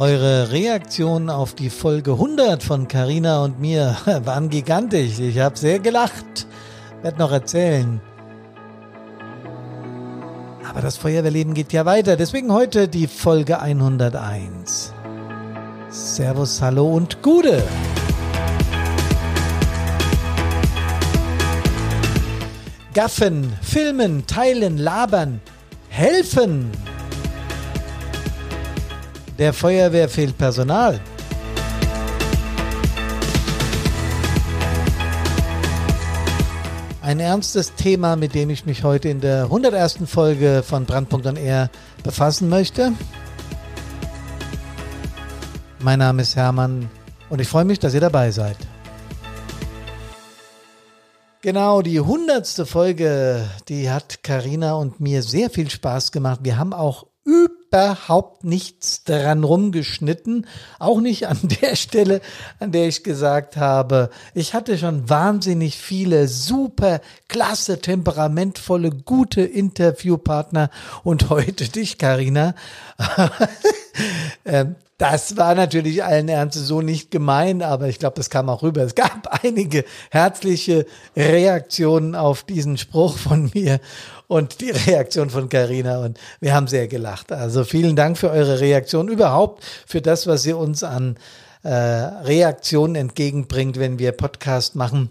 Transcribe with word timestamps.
Eure 0.00 0.50
Reaktionen 0.50 1.28
auf 1.28 1.52
die 1.52 1.68
Folge 1.68 2.12
100 2.12 2.62
von 2.62 2.88
Carina 2.88 3.44
und 3.44 3.60
mir 3.60 3.94
waren 4.24 4.48
gigantisch. 4.48 5.18
Ich 5.18 5.38
habe 5.38 5.58
sehr 5.58 5.78
gelacht. 5.78 6.46
Werd 7.02 7.18
noch 7.18 7.30
erzählen. 7.30 8.00
Aber 10.66 10.80
das 10.80 10.96
Feuerwehrleben 10.96 11.52
geht 11.52 11.74
ja 11.74 11.84
weiter. 11.84 12.16
Deswegen 12.16 12.50
heute 12.50 12.88
die 12.88 13.08
Folge 13.08 13.60
101. 13.60 14.94
Servus, 15.90 16.62
hallo 16.62 16.94
und 16.94 17.20
Gude. 17.20 17.62
Gaffen, 22.94 23.52
filmen, 23.60 24.26
teilen, 24.26 24.78
labern, 24.78 25.42
helfen. 25.90 26.70
Der 29.40 29.54
Feuerwehr 29.54 30.06
fehlt 30.10 30.36
Personal. 30.36 31.00
Ein 37.00 37.20
ernstes 37.20 37.74
Thema, 37.74 38.16
mit 38.16 38.34
dem 38.34 38.50
ich 38.50 38.66
mich 38.66 38.84
heute 38.84 39.08
in 39.08 39.22
der 39.22 39.44
101. 39.44 40.00
Folge 40.04 40.62
von 40.62 40.84
Brandpunkt 40.84 41.26
on 41.26 41.36
Air 41.36 41.70
befassen 42.04 42.50
möchte. 42.50 42.92
Mein 45.78 46.00
Name 46.00 46.20
ist 46.20 46.36
Hermann 46.36 46.90
und 47.30 47.40
ich 47.40 47.48
freue 47.48 47.64
mich, 47.64 47.78
dass 47.78 47.94
ihr 47.94 48.00
dabei 48.02 48.32
seid. 48.32 48.58
Genau, 51.40 51.80
die 51.80 51.98
hundertste 51.98 52.66
Folge, 52.66 53.48
die 53.70 53.90
hat 53.90 54.22
Karina 54.22 54.74
und 54.74 55.00
mir 55.00 55.22
sehr 55.22 55.48
viel 55.48 55.70
Spaß 55.70 56.12
gemacht. 56.12 56.40
Wir 56.42 56.58
haben 56.58 56.74
auch 56.74 57.06
überhaupt 57.70 58.42
nichts 58.42 59.04
dran 59.04 59.44
rumgeschnitten. 59.44 60.46
Auch 60.80 61.00
nicht 61.00 61.28
an 61.28 61.38
der 61.42 61.76
Stelle, 61.76 62.20
an 62.58 62.72
der 62.72 62.88
ich 62.88 63.04
gesagt 63.04 63.56
habe, 63.56 64.10
ich 64.34 64.54
hatte 64.54 64.76
schon 64.76 65.08
wahnsinnig 65.08 65.76
viele 65.78 66.26
super, 66.26 67.00
klasse, 67.28 67.80
temperamentvolle, 67.80 68.90
gute 68.90 69.42
Interviewpartner 69.42 70.70
und 71.04 71.30
heute 71.30 71.68
dich, 71.68 71.98
Karina. 71.98 72.54
Ähm, 74.46 74.76
das 74.96 75.36
war 75.36 75.54
natürlich 75.54 76.04
allen 76.04 76.28
Ernstes 76.28 76.66
so 76.66 76.80
nicht 76.80 77.10
gemein, 77.10 77.62
aber 77.62 77.88
ich 77.88 77.98
glaube, 77.98 78.16
das 78.16 78.30
kam 78.30 78.48
auch 78.48 78.62
rüber. 78.62 78.82
Es 78.82 78.94
gab 78.94 79.28
einige 79.44 79.84
herzliche 80.10 80.86
Reaktionen 81.16 82.14
auf 82.14 82.42
diesen 82.42 82.78
Spruch 82.78 83.18
von 83.18 83.50
mir 83.54 83.80
und 84.30 84.60
die 84.60 84.70
Reaktion 84.86 85.28
von 85.28 85.48
Carina 85.48 85.98
und 86.04 86.18
wir 86.38 86.54
haben 86.54 86.68
sehr 86.68 86.86
gelacht. 86.86 87.32
Also 87.32 87.64
vielen 87.64 87.96
Dank 87.96 88.16
für 88.16 88.30
eure 88.30 88.60
Reaktion 88.60 89.08
überhaupt, 89.08 89.64
für 89.86 90.00
das, 90.00 90.28
was 90.28 90.46
ihr 90.46 90.56
uns 90.56 90.84
an 90.84 91.16
äh, 91.64 91.68
Reaktionen 91.68 92.94
entgegenbringt, 92.94 93.78
wenn 93.78 93.98
wir 93.98 94.12
Podcast 94.12 94.76
machen. 94.76 95.10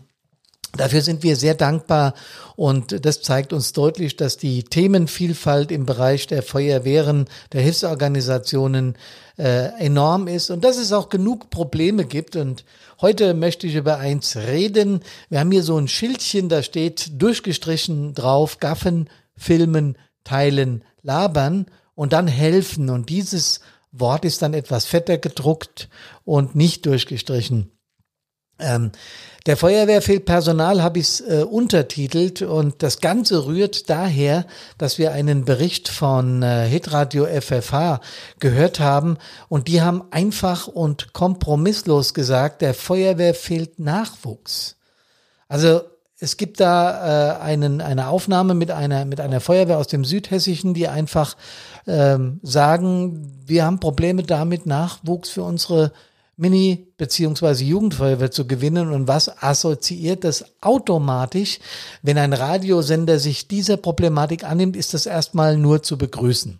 Dafür 0.77 1.01
sind 1.01 1.23
wir 1.23 1.35
sehr 1.35 1.53
dankbar 1.53 2.13
und 2.55 3.05
das 3.05 3.21
zeigt 3.21 3.51
uns 3.51 3.73
deutlich, 3.73 4.15
dass 4.15 4.37
die 4.37 4.63
Themenvielfalt 4.63 5.71
im 5.71 5.85
Bereich 5.85 6.27
der 6.27 6.41
Feuerwehren, 6.41 7.25
der 7.51 7.61
Hilfsorganisationen 7.61 8.95
äh, 9.39 9.69
enorm 9.79 10.27
ist 10.27 10.51
und 10.51 10.65
dass 10.65 10.77
es 10.77 10.91
auch 10.91 11.07
genug 11.07 11.49
Probleme 11.49 12.03
gibt. 12.05 12.35
Und 12.35 12.65
heute 12.99 13.33
möchte 13.33 13.67
ich 13.67 13.75
über 13.75 13.97
eins 13.97 14.35
reden. 14.35 14.99
Wir 15.29 15.39
haben 15.39 15.51
hier 15.51 15.63
so 15.63 15.77
ein 15.77 15.87
Schildchen, 15.87 16.49
da 16.49 16.61
steht 16.61 17.21
durchgestrichen 17.21 18.13
drauf, 18.13 18.59
gaffen, 18.59 19.09
filmen, 19.37 19.97
teilen, 20.25 20.83
labern 21.01 21.67
und 21.95 22.11
dann 22.11 22.27
helfen. 22.27 22.89
Und 22.89 23.09
dieses 23.09 23.61
Wort 23.93 24.25
ist 24.25 24.41
dann 24.41 24.53
etwas 24.53 24.85
fetter 24.85 25.17
gedruckt 25.17 25.87
und 26.25 26.55
nicht 26.55 26.85
durchgestrichen. 26.85 27.71
Ähm, 28.59 28.91
der 29.45 29.55
Feuerwehr 29.57 30.01
fehlt 30.01 30.25
Personal, 30.25 30.83
habe 30.83 30.99
ich 30.99 31.07
es 31.07 31.21
äh, 31.21 31.43
untertitelt 31.43 32.41
und 32.41 32.83
das 32.83 32.99
Ganze 32.99 33.45
rührt 33.45 33.89
daher, 33.89 34.45
dass 34.77 34.97
wir 34.97 35.13
einen 35.13 35.45
Bericht 35.45 35.87
von 35.87 36.43
äh, 36.43 36.67
Hitradio 36.67 37.25
FFH 37.25 38.01
gehört 38.39 38.79
haben 38.79 39.17
und 39.47 39.67
die 39.67 39.81
haben 39.81 40.03
einfach 40.11 40.67
und 40.67 41.13
kompromisslos 41.13 42.13
gesagt, 42.13 42.61
der 42.61 42.73
Feuerwehr 42.73 43.33
fehlt 43.33 43.79
Nachwuchs. 43.79 44.75
Also 45.47 45.81
es 46.19 46.35
gibt 46.35 46.59
da 46.59 47.37
äh, 47.37 47.41
einen, 47.41 47.79
eine 47.79 48.09
Aufnahme 48.09 48.53
mit 48.53 48.71
einer, 48.71 49.05
mit 49.05 49.21
einer 49.21 49.39
Feuerwehr 49.39 49.77
aus 49.77 49.87
dem 49.87 50.03
Südhessischen, 50.03 50.73
die 50.73 50.89
einfach 50.89 51.37
ähm, 51.87 52.41
sagen, 52.43 53.41
wir 53.45 53.65
haben 53.65 53.79
Probleme 53.79 54.23
damit, 54.23 54.65
Nachwuchs 54.65 55.29
für 55.29 55.43
unsere 55.43 55.93
Mini- 56.39 56.87
beziehungsweise 56.97 57.65
Jugendfeuerwehr 57.65 58.31
zu 58.31 58.47
gewinnen 58.47 58.91
und 58.91 59.07
was 59.07 59.43
assoziiert 59.43 60.23
das 60.23 60.45
automatisch? 60.61 61.59
Wenn 62.01 62.17
ein 62.17 62.33
Radiosender 62.33 63.19
sich 63.19 63.47
dieser 63.47 63.77
Problematik 63.77 64.45
annimmt, 64.45 64.77
ist 64.77 64.93
das 64.93 65.05
erstmal 65.05 65.57
nur 65.57 65.83
zu 65.83 65.97
begrüßen. 65.97 66.59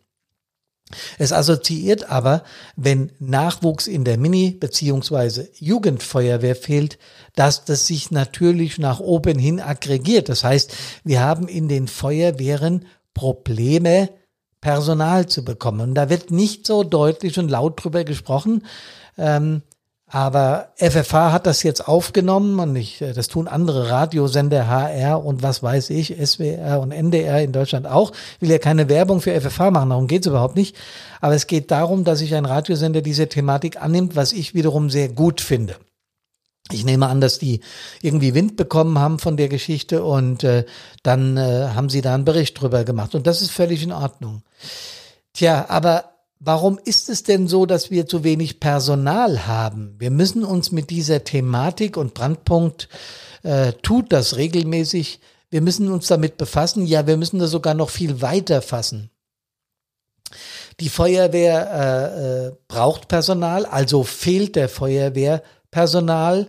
Es 1.17 1.31
assoziiert 1.31 2.09
aber, 2.09 2.43
wenn 2.75 3.11
Nachwuchs 3.19 3.87
in 3.87 4.03
der 4.03 4.17
Mini- 4.17 4.51
beziehungsweise 4.51 5.49
Jugendfeuerwehr 5.55 6.55
fehlt, 6.55 6.97
dass 7.35 7.63
das 7.63 7.87
sich 7.87 8.11
natürlich 8.11 8.79
nach 8.79 8.99
oben 8.99 9.37
hin 9.37 9.61
aggregiert. 9.61 10.29
Das 10.29 10.43
heißt, 10.43 10.75
wir 11.03 11.21
haben 11.21 11.47
in 11.47 11.67
den 11.69 11.87
Feuerwehren 11.87 12.85
Probleme, 13.13 14.09
Personal 14.61 15.27
zu 15.27 15.45
bekommen. 15.45 15.89
Und 15.89 15.95
da 15.95 16.09
wird 16.09 16.31
nicht 16.31 16.67
so 16.67 16.83
deutlich 16.83 17.39
und 17.39 17.49
laut 17.49 17.81
drüber 17.81 18.03
gesprochen. 18.03 18.65
Ähm, 19.17 19.61
aber 20.11 20.69
FFH 20.77 21.31
hat 21.31 21.45
das 21.45 21.61
jetzt 21.61 21.87
aufgenommen 21.87 22.59
und 22.59 22.75
ich, 22.75 22.99
äh, 23.01 23.13
das 23.13 23.27
tun 23.27 23.47
andere 23.47 23.91
Radiosender, 23.91 24.67
HR 24.67 25.23
und 25.23 25.43
was 25.43 25.61
weiß 25.61 25.91
ich, 25.91 26.15
SWR 26.23 26.79
und 26.79 26.91
NDR 26.91 27.41
in 27.43 27.51
Deutschland 27.51 27.85
auch. 27.85 28.11
Ich 28.35 28.41
will 28.41 28.49
ja 28.49 28.57
keine 28.57 28.89
Werbung 28.89 29.21
für 29.21 29.39
FFH 29.39 29.69
machen, 29.69 29.91
darum 29.91 30.07
geht's 30.07 30.25
überhaupt 30.25 30.55
nicht. 30.55 30.75
Aber 31.21 31.35
es 31.35 31.45
geht 31.45 31.69
darum, 31.69 32.03
dass 32.03 32.19
sich 32.19 32.33
ein 32.33 32.45
Radiosender 32.45 33.01
diese 33.01 33.29
Thematik 33.29 33.81
annimmt, 33.81 34.15
was 34.15 34.33
ich 34.33 34.55
wiederum 34.55 34.89
sehr 34.89 35.09
gut 35.09 35.41
finde. 35.41 35.75
Ich 36.71 36.85
nehme 36.85 37.07
an, 37.07 37.21
dass 37.21 37.37
die 37.37 37.61
irgendwie 38.01 38.33
Wind 38.33 38.55
bekommen 38.55 38.97
haben 38.97 39.19
von 39.19 39.37
der 39.37 39.47
Geschichte 39.47 40.03
und 40.03 40.43
äh, 40.43 40.65
dann 41.03 41.37
äh, 41.37 41.69
haben 41.75 41.89
sie 41.89 42.01
da 42.01 42.15
einen 42.15 42.25
Bericht 42.25 42.59
drüber 42.59 42.83
gemacht. 42.83 43.15
Und 43.15 43.27
das 43.27 43.41
ist 43.41 43.51
völlig 43.51 43.83
in 43.83 43.91
Ordnung. 43.91 44.41
Tja, 45.33 45.65
aber 45.69 46.05
Warum 46.39 46.79
ist 46.83 47.09
es 47.09 47.23
denn 47.23 47.49
so, 47.49 47.65
dass 47.65 47.91
wir 47.91 48.07
zu 48.07 48.23
wenig 48.23 48.61
Personal 48.61 49.45
haben? 49.45 49.95
Wir 49.99 50.09
müssen 50.09 50.45
uns 50.45 50.71
mit 50.71 50.89
dieser 50.89 51.25
Thematik 51.25 51.97
und 51.97 52.13
Brandpunkt 52.13 52.87
äh, 53.43 53.73
tut 53.73 54.13
das 54.13 54.37
regelmäßig. 54.37 55.19
Wir 55.49 55.61
müssen 55.61 55.91
uns 55.91 56.07
damit 56.07 56.37
befassen. 56.37 56.85
Ja, 56.85 57.07
wir 57.07 57.17
müssen 57.17 57.39
das 57.39 57.51
sogar 57.51 57.73
noch 57.73 57.89
viel 57.89 58.21
weiter 58.21 58.61
fassen. 58.61 59.09
Die 60.79 60.87
Feuerwehr 60.87 61.71
äh, 61.73 62.47
äh, 62.47 62.55
braucht 62.69 63.09
Personal, 63.09 63.65
also 63.65 64.03
fehlt 64.03 64.55
der 64.55 64.69
Feuerwehr 64.69 65.43
Personal. 65.71 66.47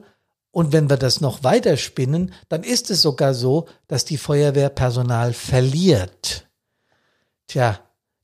Und 0.53 0.73
wenn 0.73 0.89
wir 0.89 0.99
das 0.99 1.21
noch 1.21 1.43
weiter 1.43 1.77
spinnen, 1.77 2.33
dann 2.49 2.63
ist 2.63 2.91
es 2.91 3.03
sogar 3.03 3.35
so, 3.35 3.67
dass 3.89 4.05
die 4.05 4.19
Feuerwehr 4.19 4.69
Personal 4.69 5.33
verliert. 5.33 6.49
Tja, 7.49 7.81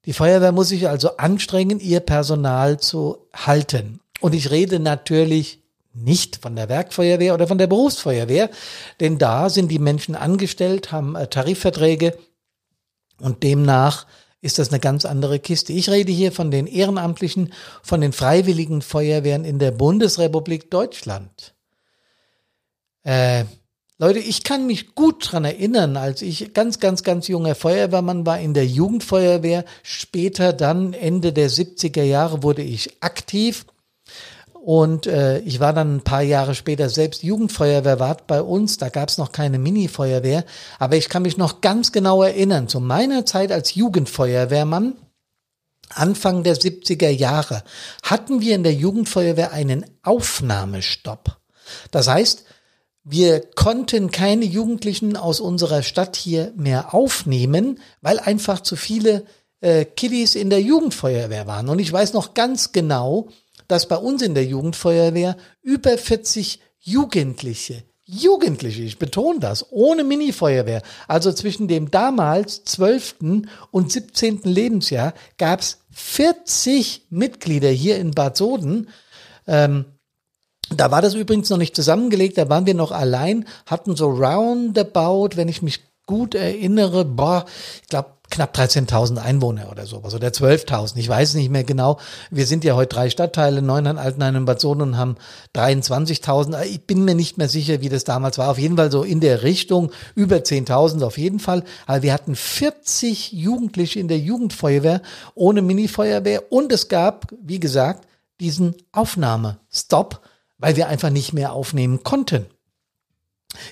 die 0.06 0.12
Feuerwehr 0.12 0.52
muss 0.52 0.68
sich 0.68 0.88
also 0.88 1.16
anstrengen, 1.16 1.80
ihr 1.80 2.00
Personal 2.00 2.78
zu 2.78 3.26
halten. 3.34 4.00
Und 4.20 4.34
ich 4.34 4.50
rede 4.50 4.78
natürlich 4.78 5.60
nicht 5.92 6.36
von 6.36 6.56
der 6.56 6.68
Werkfeuerwehr 6.68 7.34
oder 7.34 7.48
von 7.48 7.58
der 7.58 7.66
Berufsfeuerwehr, 7.66 8.50
denn 9.00 9.18
da 9.18 9.50
sind 9.50 9.68
die 9.70 9.78
Menschen 9.78 10.14
angestellt, 10.14 10.92
haben 10.92 11.16
äh, 11.16 11.26
Tarifverträge 11.26 12.16
und 13.18 13.42
demnach 13.42 14.06
ist 14.42 14.58
das 14.58 14.68
eine 14.68 14.78
ganz 14.78 15.04
andere 15.04 15.38
Kiste. 15.38 15.72
Ich 15.72 15.90
rede 15.90 16.12
hier 16.12 16.30
von 16.30 16.50
den 16.50 16.66
Ehrenamtlichen, 16.66 17.52
von 17.82 18.00
den 18.00 18.12
freiwilligen 18.12 18.82
Feuerwehren 18.82 19.44
in 19.44 19.58
der 19.58 19.70
Bundesrepublik 19.70 20.70
Deutschland. 20.70 21.54
Äh, 23.02 23.44
Leute, 23.98 24.18
ich 24.18 24.44
kann 24.44 24.66
mich 24.66 24.94
gut 24.94 25.32
dran 25.32 25.46
erinnern, 25.46 25.96
als 25.96 26.20
ich 26.20 26.52
ganz, 26.52 26.80
ganz, 26.80 27.02
ganz 27.02 27.28
junger 27.28 27.54
Feuerwehrmann 27.54 28.26
war 28.26 28.38
in 28.38 28.52
der 28.52 28.66
Jugendfeuerwehr. 28.66 29.64
Später 29.82 30.52
dann, 30.52 30.92
Ende 30.92 31.32
der 31.32 31.48
70er 31.48 32.02
Jahre, 32.02 32.42
wurde 32.42 32.60
ich 32.60 33.02
aktiv. 33.02 33.64
Und 34.52 35.06
äh, 35.06 35.38
ich 35.38 35.60
war 35.60 35.72
dann 35.72 35.96
ein 35.96 36.00
paar 36.02 36.20
Jahre 36.20 36.54
später 36.54 36.90
selbst 36.90 37.22
Jugendfeuerwehrwart 37.22 38.26
bei 38.26 38.42
uns. 38.42 38.76
Da 38.76 38.90
gab 38.90 39.08
es 39.08 39.16
noch 39.16 39.32
keine 39.32 39.58
Mini-Feuerwehr. 39.58 40.44
Aber 40.78 40.96
ich 40.96 41.08
kann 41.08 41.22
mich 41.22 41.38
noch 41.38 41.62
ganz 41.62 41.90
genau 41.90 42.22
erinnern, 42.22 42.68
zu 42.68 42.80
meiner 42.80 43.24
Zeit 43.24 43.50
als 43.50 43.76
Jugendfeuerwehrmann, 43.76 44.96
Anfang 45.88 46.42
der 46.42 46.56
70er 46.56 47.08
Jahre, 47.08 47.62
hatten 48.02 48.42
wir 48.42 48.56
in 48.56 48.64
der 48.64 48.74
Jugendfeuerwehr 48.74 49.52
einen 49.52 49.86
Aufnahmestopp. 50.02 51.38
Das 51.92 52.08
heißt, 52.08 52.44
wir 53.08 53.40
konnten 53.40 54.10
keine 54.10 54.44
Jugendlichen 54.44 55.16
aus 55.16 55.38
unserer 55.38 55.82
Stadt 55.82 56.16
hier 56.16 56.52
mehr 56.56 56.92
aufnehmen, 56.92 57.80
weil 58.00 58.18
einfach 58.18 58.60
zu 58.60 58.74
viele 58.74 59.24
äh, 59.60 59.84
Kiddies 59.84 60.34
in 60.34 60.50
der 60.50 60.60
Jugendfeuerwehr 60.60 61.46
waren. 61.46 61.68
Und 61.68 61.78
ich 61.78 61.92
weiß 61.92 62.14
noch 62.14 62.34
ganz 62.34 62.72
genau, 62.72 63.28
dass 63.68 63.86
bei 63.86 63.96
uns 63.96 64.22
in 64.22 64.34
der 64.34 64.44
Jugendfeuerwehr 64.44 65.36
über 65.62 65.96
40 65.96 66.60
Jugendliche 66.80 67.84
Jugendliche, 68.08 68.82
ich 68.82 69.00
betone 69.00 69.40
das, 69.40 69.66
ohne 69.72 70.04
Minifeuerwehr, 70.04 70.82
also 71.08 71.32
zwischen 71.32 71.66
dem 71.66 71.90
damals 71.90 72.62
12. 72.62 73.16
und 73.72 73.90
17. 73.90 74.42
Lebensjahr, 74.44 75.12
gab 75.38 75.60
es 75.60 75.78
40 75.90 77.06
Mitglieder 77.10 77.68
hier 77.68 77.98
in 77.98 78.12
Bad 78.12 78.36
Soden. 78.36 78.90
Ähm, 79.48 79.86
da 80.70 80.90
war 80.90 81.02
das 81.02 81.14
übrigens 81.14 81.50
noch 81.50 81.58
nicht 81.58 81.76
zusammengelegt, 81.76 82.38
da 82.38 82.48
waren 82.48 82.66
wir 82.66 82.74
noch 82.74 82.92
allein, 82.92 83.46
hatten 83.66 83.96
so 83.96 84.08
roundabout, 84.08 85.36
wenn 85.36 85.48
ich 85.48 85.62
mich 85.62 85.80
gut 86.06 86.34
erinnere, 86.34 87.04
boah, 87.04 87.44
ich 87.82 87.88
glaube 87.88 88.10
knapp 88.28 88.56
13.000 88.56 89.18
Einwohner 89.18 89.70
oder 89.70 89.86
sowas 89.86 90.14
oder 90.14 90.28
12.000, 90.28 90.96
ich 90.96 91.08
weiß 91.08 91.34
nicht 91.34 91.50
mehr 91.50 91.64
genau. 91.64 91.98
Wir 92.30 92.46
sind 92.46 92.64
ja 92.64 92.74
heute 92.74 92.94
drei 92.94 93.10
Stadtteile, 93.10 93.62
Neunheim, 93.62 93.98
Altenheim 93.98 94.36
und 94.36 94.44
Bad 94.46 94.60
Sohn 94.60 94.82
und 94.82 94.96
haben 94.96 95.16
23.000. 95.54 96.64
Ich 96.64 96.86
bin 96.86 97.04
mir 97.04 97.14
nicht 97.14 97.38
mehr 97.38 97.48
sicher, 97.48 97.80
wie 97.80 97.88
das 97.88 98.04
damals 98.04 98.38
war. 98.38 98.50
Auf 98.50 98.58
jeden 98.58 98.76
Fall 98.76 98.90
so 98.90 99.04
in 99.04 99.20
der 99.20 99.42
Richtung, 99.42 99.92
über 100.14 100.38
10.000 100.38 101.04
auf 101.04 101.18
jeden 101.18 101.38
Fall. 101.38 101.62
Aber 101.86 102.02
wir 102.02 102.12
hatten 102.12 102.34
40 102.34 103.32
Jugendliche 103.32 104.00
in 104.00 104.08
der 104.08 104.18
Jugendfeuerwehr 104.18 105.02
ohne 105.34 105.62
Minifeuerwehr 105.62 106.50
und 106.50 106.72
es 106.72 106.88
gab, 106.88 107.32
wie 107.40 107.60
gesagt, 107.60 108.08
diesen 108.40 108.74
Aufnahmestopp, 108.92 110.20
weil 110.58 110.76
wir 110.76 110.88
einfach 110.88 111.10
nicht 111.10 111.32
mehr 111.32 111.52
aufnehmen 111.52 112.02
konnten. 112.02 112.46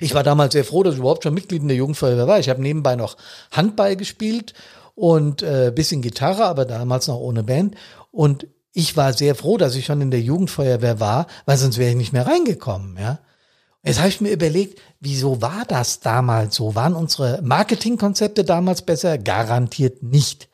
Ich 0.01 0.15
war 0.15 0.23
damals 0.23 0.53
sehr 0.53 0.65
froh, 0.65 0.83
dass 0.83 0.95
ich 0.95 1.01
überhaupt 1.01 1.25
schon 1.25 1.35
Mitglied 1.35 1.63
in 1.63 1.69
der 1.69 1.77
Jugendfeuerwehr 1.77 2.27
war. 2.27 2.39
Ich 2.39 2.49
habe 2.49 2.63
nebenbei 2.63 2.97
noch 2.97 3.17
Handball 3.51 3.97
gespielt 3.97 4.55
und 4.95 5.43
äh, 5.43 5.73
bisschen 5.75 6.03
Gitarre, 6.03 6.45
aber 6.45 6.65
damals 6.65 7.09
noch 7.09 7.19
ohne 7.19 7.43
Band. 7.43 7.75
Und 8.11 8.47
ich 8.73 8.97
war 8.97 9.13
sehr 9.13 9.35
froh, 9.35 9.57
dass 9.57 9.75
ich 9.75 9.85
schon 9.85 10.01
in 10.01 10.11
der 10.11 10.21
Jugendfeuerwehr 10.21 11.01
war, 11.01 11.27
weil 11.47 11.57
sonst 11.57 11.79
wäre 11.79 11.91
ich 11.91 11.97
nicht 11.97 12.13
mehr 12.13 12.27
reingekommen. 12.27 12.97
Ja. 12.99 13.21
Jetzt 13.83 13.99
habe 13.99 14.09
ich 14.09 14.21
mir 14.21 14.33
überlegt, 14.33 14.81
wieso 15.01 15.43
war 15.43 15.65
das 15.69 16.01
damals 16.01 16.57
so? 16.57 16.75
Waren 16.75 16.95
unsere 16.95 17.43
Marketingkonzepte 17.43 18.45
damals 18.45 18.83
besser? 18.83 19.19
Garantiert 19.19 20.03
nicht. 20.03 20.49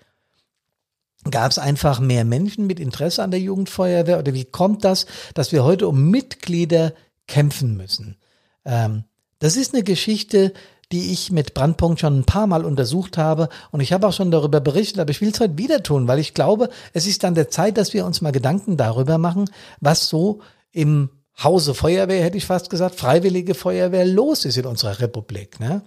Gab 1.29 1.51
es 1.51 1.59
einfach 1.59 2.01
mehr 2.01 2.25
Menschen 2.25 2.67
mit 2.67 2.81
Interesse 2.81 3.23
an 3.23 3.31
der 3.31 3.41
Jugendfeuerwehr 3.41 4.19
oder 4.19 4.33
wie 4.33 4.47
kommt 4.47 4.85
das, 4.85 5.07
dass 5.35 5.53
wir 5.53 5.65
heute 5.65 5.87
um 5.87 6.11
Mitglieder 6.11 6.95
kämpfen 7.27 7.77
müssen? 7.77 8.17
Ähm, 8.65 9.05
das 9.39 9.57
ist 9.57 9.75
eine 9.75 9.83
Geschichte, 9.83 10.55
die 10.93 11.13
ich 11.13 11.31
mit 11.31 11.55
Brandpunkt 11.55 12.01
schon 12.01 12.19
ein 12.19 12.25
paar 12.25 12.47
Mal 12.47 12.65
untersucht 12.65 13.19
habe 13.19 13.49
und 13.71 13.81
ich 13.81 13.93
habe 13.93 14.09
auch 14.09 14.13
schon 14.13 14.31
darüber 14.31 14.61
berichtet, 14.61 14.99
aber 14.99 15.11
ich 15.11 15.21
will 15.21 15.31
es 15.31 15.41
heute 15.41 15.59
wieder 15.59 15.83
tun, 15.83 16.09
weil 16.09 16.19
ich 16.19 16.33
glaube, 16.33 16.71
es 16.95 17.07
ist 17.07 17.23
dann 17.23 17.35
der 17.35 17.51
Zeit, 17.51 17.77
dass 17.77 17.93
wir 17.93 18.07
uns 18.07 18.23
mal 18.23 18.33
Gedanken 18.33 18.77
darüber 18.77 19.19
machen, 19.19 19.51
was 19.81 20.09
so 20.09 20.41
im 20.73 21.11
Hause 21.43 21.75
Feuerwehr, 21.75 22.23
hätte 22.23 22.39
ich 22.39 22.47
fast 22.47 22.71
gesagt, 22.71 22.97
freiwillige 22.97 23.55
Feuerwehr 23.55 24.05
los 24.05 24.45
ist 24.45 24.57
in 24.57 24.67
unserer 24.67 25.01
Republik. 25.01 25.61
Ne? 25.61 25.83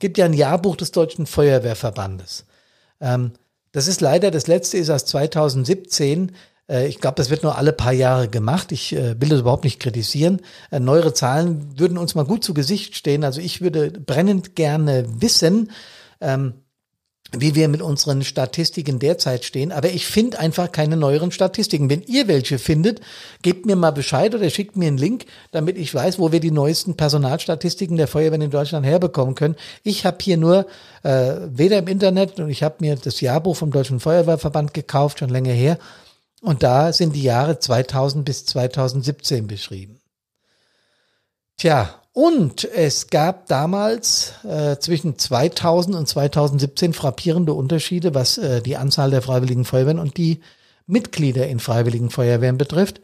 Gibt 0.00 0.18
ja 0.18 0.24
ein 0.24 0.34
Jahrbuch 0.34 0.76
des 0.76 0.92
Deutschen 0.92 1.26
Feuerwehrverbandes. 1.26 2.44
Ähm, 3.00 3.32
das 3.72 3.88
ist 3.88 4.00
leider, 4.00 4.30
das 4.30 4.46
letzte 4.46 4.76
ist 4.78 4.90
aus 4.90 5.04
2017. 5.06 6.32
Äh, 6.68 6.86
ich 6.86 7.00
glaube, 7.00 7.16
das 7.16 7.30
wird 7.30 7.42
nur 7.42 7.56
alle 7.58 7.72
paar 7.72 7.92
Jahre 7.92 8.28
gemacht. 8.28 8.72
Ich 8.72 8.94
äh, 8.94 9.20
will 9.20 9.30
das 9.30 9.40
überhaupt 9.40 9.64
nicht 9.64 9.80
kritisieren. 9.80 10.40
Äh, 10.70 10.80
neuere 10.80 11.14
Zahlen 11.14 11.78
würden 11.78 11.98
uns 11.98 12.14
mal 12.14 12.24
gut 12.24 12.44
zu 12.44 12.54
Gesicht 12.54 12.96
stehen. 12.96 13.24
Also 13.24 13.40
ich 13.40 13.60
würde 13.60 13.90
brennend 13.90 14.54
gerne 14.54 15.04
wissen, 15.20 15.70
ähm, 16.20 16.54
wie 17.36 17.54
wir 17.54 17.68
mit 17.68 17.80
unseren 17.80 18.22
Statistiken 18.22 18.98
derzeit 18.98 19.44
stehen. 19.44 19.72
Aber 19.72 19.88
ich 19.88 20.06
finde 20.06 20.38
einfach 20.38 20.70
keine 20.70 20.96
neueren 20.96 21.30
Statistiken. 21.30 21.88
Wenn 21.88 22.02
ihr 22.02 22.28
welche 22.28 22.58
findet, 22.58 23.00
gebt 23.40 23.64
mir 23.66 23.76
mal 23.76 23.90
Bescheid 23.90 24.34
oder 24.34 24.50
schickt 24.50 24.76
mir 24.76 24.88
einen 24.88 24.98
Link, 24.98 25.24
damit 25.50 25.78
ich 25.78 25.94
weiß, 25.94 26.18
wo 26.18 26.32
wir 26.32 26.40
die 26.40 26.50
neuesten 26.50 26.96
Personalstatistiken 26.96 27.96
der 27.96 28.08
Feuerwehr 28.08 28.40
in 28.40 28.50
Deutschland 28.50 28.84
herbekommen 28.84 29.34
können. 29.34 29.56
Ich 29.82 30.04
habe 30.04 30.18
hier 30.20 30.36
nur 30.36 30.66
äh, 31.02 31.36
weder 31.46 31.78
im 31.78 31.88
Internet 31.88 32.38
und 32.38 32.50
ich 32.50 32.62
habe 32.62 32.76
mir 32.80 32.96
das 32.96 33.20
Jahrbuch 33.20 33.56
vom 33.56 33.70
Deutschen 33.70 34.00
Feuerwehrverband 34.00 34.74
gekauft, 34.74 35.20
schon 35.20 35.30
länger 35.30 35.52
her, 35.52 35.78
und 36.42 36.64
da 36.64 36.92
sind 36.92 37.14
die 37.14 37.22
Jahre 37.22 37.60
2000 37.60 38.24
bis 38.24 38.44
2017 38.46 39.46
beschrieben. 39.46 40.00
Tja, 41.56 42.01
und 42.12 42.64
es 42.64 43.08
gab 43.08 43.46
damals 43.46 44.34
äh, 44.44 44.76
zwischen 44.78 45.18
2000 45.18 45.96
und 45.96 46.06
2017 46.06 46.92
frappierende 46.92 47.54
Unterschiede, 47.54 48.14
was 48.14 48.36
äh, 48.36 48.60
die 48.60 48.76
Anzahl 48.76 49.10
der 49.10 49.22
Freiwilligen 49.22 49.64
Feuerwehren 49.64 49.98
und 49.98 50.16
die 50.18 50.40
Mitglieder 50.86 51.46
in 51.46 51.58
Freiwilligen 51.58 52.10
Feuerwehren 52.10 52.58
betrifft. 52.58 53.00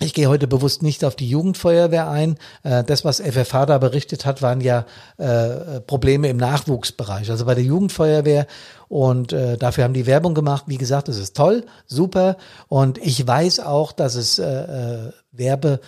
Ich 0.00 0.12
gehe 0.12 0.28
heute 0.28 0.46
bewusst 0.46 0.82
nicht 0.82 1.04
auf 1.04 1.14
die 1.14 1.28
Jugendfeuerwehr 1.28 2.08
ein. 2.08 2.36
Äh, 2.62 2.84
das, 2.84 3.04
was 3.04 3.20
FFH 3.20 3.66
da 3.66 3.78
berichtet 3.78 4.26
hat, 4.26 4.42
waren 4.42 4.60
ja 4.60 4.86
äh, 5.18 5.80
Probleme 5.80 6.28
im 6.28 6.36
Nachwuchsbereich. 6.36 7.30
Also 7.30 7.44
bei 7.44 7.54
der 7.54 7.64
Jugendfeuerwehr 7.64 8.46
und 8.88 9.32
äh, 9.32 9.56
dafür 9.56 9.84
haben 9.84 9.94
die 9.94 10.06
Werbung 10.06 10.34
gemacht. 10.34 10.64
Wie 10.66 10.78
gesagt, 10.78 11.08
das 11.08 11.18
ist 11.18 11.36
toll, 11.36 11.64
super. 11.86 12.38
Und 12.68 12.98
ich 12.98 13.26
weiß 13.26 13.60
auch, 13.60 13.92
dass 13.92 14.14
es 14.14 14.38
Werbe 14.38 15.80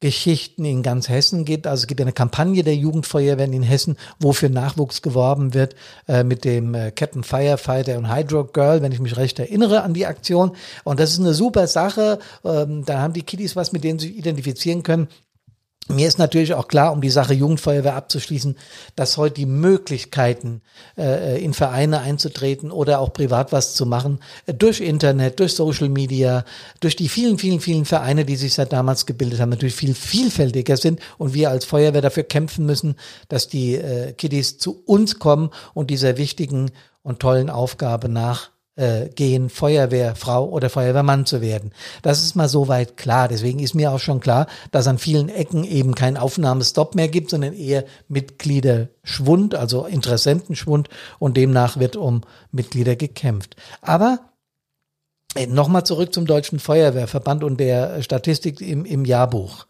Geschichten 0.00 0.64
in 0.64 0.82
ganz 0.82 1.08
Hessen 1.08 1.44
gibt. 1.44 1.66
Also 1.66 1.82
es 1.82 1.86
gibt 1.88 2.00
eine 2.00 2.12
Kampagne 2.12 2.62
der 2.62 2.76
Jugendfeuerwehren 2.76 3.52
in 3.52 3.62
Hessen, 3.62 3.96
wo 4.20 4.32
für 4.32 4.48
Nachwuchs 4.48 5.02
geworben 5.02 5.54
wird 5.54 5.74
äh, 6.06 6.22
mit 6.22 6.44
dem 6.44 6.74
äh, 6.74 6.92
Captain 6.92 7.24
Firefighter 7.24 7.98
und 7.98 8.14
Hydro 8.14 8.44
Girl, 8.44 8.80
wenn 8.82 8.92
ich 8.92 9.00
mich 9.00 9.16
recht 9.16 9.38
erinnere 9.38 9.82
an 9.82 9.94
die 9.94 10.06
Aktion. 10.06 10.52
Und 10.84 11.00
das 11.00 11.10
ist 11.12 11.20
eine 11.20 11.34
super 11.34 11.66
Sache. 11.66 12.20
Ähm, 12.44 12.84
da 12.84 13.00
haben 13.00 13.12
die 13.12 13.22
Kiddies 13.22 13.56
was, 13.56 13.72
mit 13.72 13.82
denen 13.82 13.98
sie 13.98 14.10
identifizieren 14.10 14.82
können. 14.82 15.08
Mir 15.90 16.06
ist 16.06 16.18
natürlich 16.18 16.52
auch 16.52 16.68
klar, 16.68 16.92
um 16.92 17.00
die 17.00 17.08
Sache 17.08 17.32
Jugendfeuerwehr 17.32 17.94
abzuschließen, 17.94 18.58
dass 18.94 19.16
heute 19.16 19.36
die 19.36 19.46
Möglichkeiten, 19.46 20.60
äh, 20.98 21.42
in 21.42 21.54
Vereine 21.54 22.00
einzutreten 22.00 22.70
oder 22.70 23.00
auch 23.00 23.14
privat 23.14 23.52
was 23.52 23.74
zu 23.74 23.86
machen, 23.86 24.20
äh, 24.44 24.52
durch 24.52 24.82
Internet, 24.82 25.40
durch 25.40 25.54
Social 25.54 25.88
Media, 25.88 26.44
durch 26.80 26.94
die 26.94 27.08
vielen, 27.08 27.38
vielen, 27.38 27.60
vielen 27.60 27.86
Vereine, 27.86 28.26
die 28.26 28.36
sich 28.36 28.52
seit 28.52 28.74
damals 28.74 29.06
gebildet 29.06 29.40
haben, 29.40 29.48
natürlich 29.48 29.76
viel 29.76 29.94
vielfältiger 29.94 30.76
sind 30.76 31.00
und 31.16 31.32
wir 31.32 31.48
als 31.48 31.64
Feuerwehr 31.64 32.02
dafür 32.02 32.24
kämpfen 32.24 32.66
müssen, 32.66 32.96
dass 33.30 33.48
die 33.48 33.76
äh, 33.76 34.12
Kiddies 34.12 34.58
zu 34.58 34.82
uns 34.84 35.18
kommen 35.18 35.48
und 35.72 35.88
dieser 35.88 36.18
wichtigen 36.18 36.70
und 37.02 37.20
tollen 37.20 37.48
Aufgabe 37.48 38.10
nach 38.10 38.50
äh, 38.78 39.08
gehen, 39.08 39.50
Feuerwehrfrau 39.50 40.48
oder 40.48 40.70
Feuerwehrmann 40.70 41.26
zu 41.26 41.40
werden. 41.40 41.72
Das 42.02 42.22
ist 42.22 42.36
mal 42.36 42.48
soweit 42.48 42.96
klar. 42.96 43.28
Deswegen 43.28 43.58
ist 43.58 43.74
mir 43.74 43.90
auch 43.92 43.98
schon 43.98 44.20
klar, 44.20 44.46
dass 44.70 44.86
an 44.86 44.98
vielen 44.98 45.28
Ecken 45.28 45.64
eben 45.64 45.94
kein 45.94 46.16
Aufnahmestopp 46.16 46.94
mehr 46.94 47.08
gibt, 47.08 47.30
sondern 47.30 47.54
eher 47.54 47.84
Mitgliederschwund, 48.08 49.54
also 49.54 49.84
Interessentenschwund 49.84 50.88
und 51.18 51.36
demnach 51.36 51.78
wird 51.78 51.96
um 51.96 52.22
Mitglieder 52.52 52.96
gekämpft. 52.96 53.56
Aber 53.82 54.20
äh, 55.34 55.46
Nochmal 55.46 55.84
zurück 55.84 56.14
zum 56.14 56.26
Deutschen 56.26 56.58
Feuerwehrverband 56.58 57.44
und 57.44 57.58
der 57.58 58.02
Statistik 58.02 58.60
im, 58.60 58.84
im 58.84 59.04
Jahrbuch. 59.04 59.66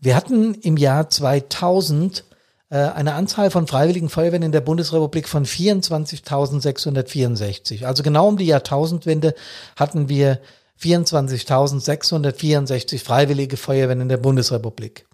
Wir 0.00 0.16
hatten 0.16 0.54
im 0.54 0.78
Jahr 0.78 1.10
2000 1.10 2.20
äh, 2.20 2.29
eine 2.76 3.14
Anzahl 3.14 3.50
von 3.50 3.66
freiwilligen 3.66 4.08
Feuerwehren 4.08 4.44
in 4.44 4.52
der 4.52 4.60
Bundesrepublik 4.60 5.28
von 5.28 5.44
24.664. 5.44 7.84
Also 7.84 8.04
genau 8.04 8.28
um 8.28 8.36
die 8.36 8.46
Jahrtausendwende 8.46 9.34
hatten 9.76 10.08
wir 10.08 10.38
24.664 10.80 13.02
freiwillige 13.02 13.56
Feuerwehren 13.56 14.02
in 14.02 14.08
der 14.08 14.18
Bundesrepublik. 14.18 15.08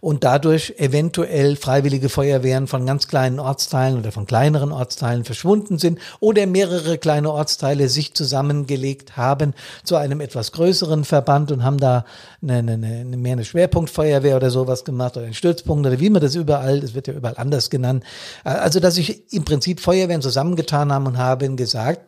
und 0.00 0.24
dadurch 0.24 0.74
eventuell 0.78 1.56
freiwillige 1.56 2.08
Feuerwehren 2.08 2.66
von 2.66 2.86
ganz 2.86 3.08
kleinen 3.08 3.38
Ortsteilen 3.38 3.98
oder 3.98 4.12
von 4.12 4.26
kleineren 4.26 4.72
Ortsteilen 4.72 5.24
verschwunden 5.24 5.78
sind 5.78 5.98
oder 6.20 6.46
mehrere 6.46 6.98
kleine 6.98 7.30
Ortsteile 7.30 7.88
sich 7.88 8.14
zusammengelegt 8.14 9.16
haben 9.16 9.54
zu 9.84 9.96
einem 9.96 10.20
etwas 10.20 10.52
größeren 10.52 11.04
Verband 11.04 11.52
und 11.52 11.64
haben 11.64 11.78
da 11.78 12.04
eine, 12.42 12.58
eine, 12.58 12.86
eine 12.86 13.16
mehr 13.16 13.32
eine 13.32 13.44
Schwerpunktfeuerwehr 13.44 14.36
oder 14.36 14.50
sowas 14.50 14.84
gemacht 14.84 15.16
oder 15.16 15.26
einen 15.26 15.34
Stützpunkt 15.34 15.86
oder 15.86 16.00
wie 16.00 16.10
man 16.10 16.22
das 16.22 16.34
überall, 16.34 16.80
das 16.80 16.94
wird 16.94 17.08
ja 17.08 17.14
überall 17.14 17.36
anders 17.36 17.70
genannt. 17.70 18.04
Also, 18.44 18.80
dass 18.80 18.96
sich 18.96 19.32
im 19.32 19.44
Prinzip 19.44 19.80
Feuerwehren 19.80 20.22
zusammengetan 20.22 20.92
haben 20.92 21.06
und 21.06 21.18
haben 21.18 21.56
gesagt, 21.56 22.00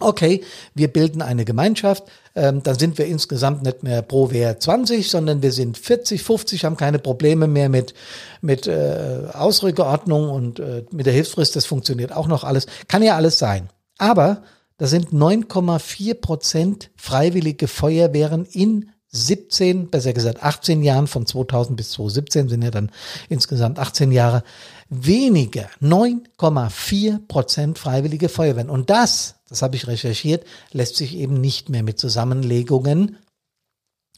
okay, 0.00 0.42
wir 0.74 0.88
bilden 0.88 1.22
eine 1.22 1.44
Gemeinschaft, 1.44 2.04
ähm, 2.34 2.62
dann 2.62 2.78
sind 2.78 2.98
wir 2.98 3.06
insgesamt 3.06 3.62
nicht 3.62 3.82
mehr 3.82 4.02
pro 4.02 4.30
Wehr 4.30 4.58
20, 4.58 5.08
sondern 5.08 5.42
wir 5.42 5.52
sind 5.52 5.78
40, 5.78 6.22
50, 6.22 6.64
haben 6.64 6.76
keine 6.76 6.98
Probleme 6.98 7.46
mehr 7.46 7.68
mit, 7.68 7.94
mit 8.40 8.66
äh, 8.66 9.22
Ausrückeordnung 9.32 10.30
und 10.30 10.60
äh, 10.60 10.84
mit 10.90 11.06
der 11.06 11.12
Hilfsfrist, 11.12 11.56
das 11.56 11.66
funktioniert 11.66 12.12
auch 12.12 12.26
noch 12.26 12.44
alles. 12.44 12.66
Kann 12.88 13.02
ja 13.02 13.16
alles 13.16 13.38
sein. 13.38 13.68
Aber 13.98 14.42
Das 14.80 14.88
sind 14.88 15.12
9,4 15.12 16.14
Prozent 16.14 16.90
freiwillige 16.96 17.68
Feuerwehren 17.68 18.46
in 18.46 18.92
17, 19.08 19.90
besser 19.90 20.14
gesagt 20.14 20.42
18 20.42 20.82
Jahren, 20.82 21.06
von 21.06 21.26
2000 21.26 21.76
bis 21.76 21.90
2017 21.90 22.48
sind 22.48 22.62
ja 22.62 22.70
dann 22.70 22.90
insgesamt 23.28 23.78
18 23.78 24.10
Jahre, 24.10 24.42
weniger, 24.88 25.68
9,4 25.82 27.26
Prozent 27.28 27.78
freiwillige 27.78 28.30
Feuerwehren. 28.30 28.70
Und 28.70 28.88
das, 28.88 29.34
das 29.50 29.62
habe 29.62 29.76
ich 29.76 29.86
recherchiert, 29.86 30.46
lässt 30.72 30.96
sich 30.96 31.14
eben 31.16 31.34
nicht 31.34 31.68
mehr 31.68 31.82
mit 31.82 31.98
Zusammenlegungen 31.98 33.18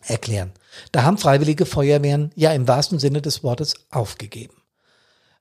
erklären. 0.02 0.52
Da 0.92 1.02
haben 1.02 1.18
freiwillige 1.18 1.66
Feuerwehren 1.66 2.30
ja 2.36 2.52
im 2.52 2.68
wahrsten 2.68 2.98
Sinne 2.98 3.22
des 3.22 3.42
Wortes 3.42 3.74
aufgegeben. 3.90 4.54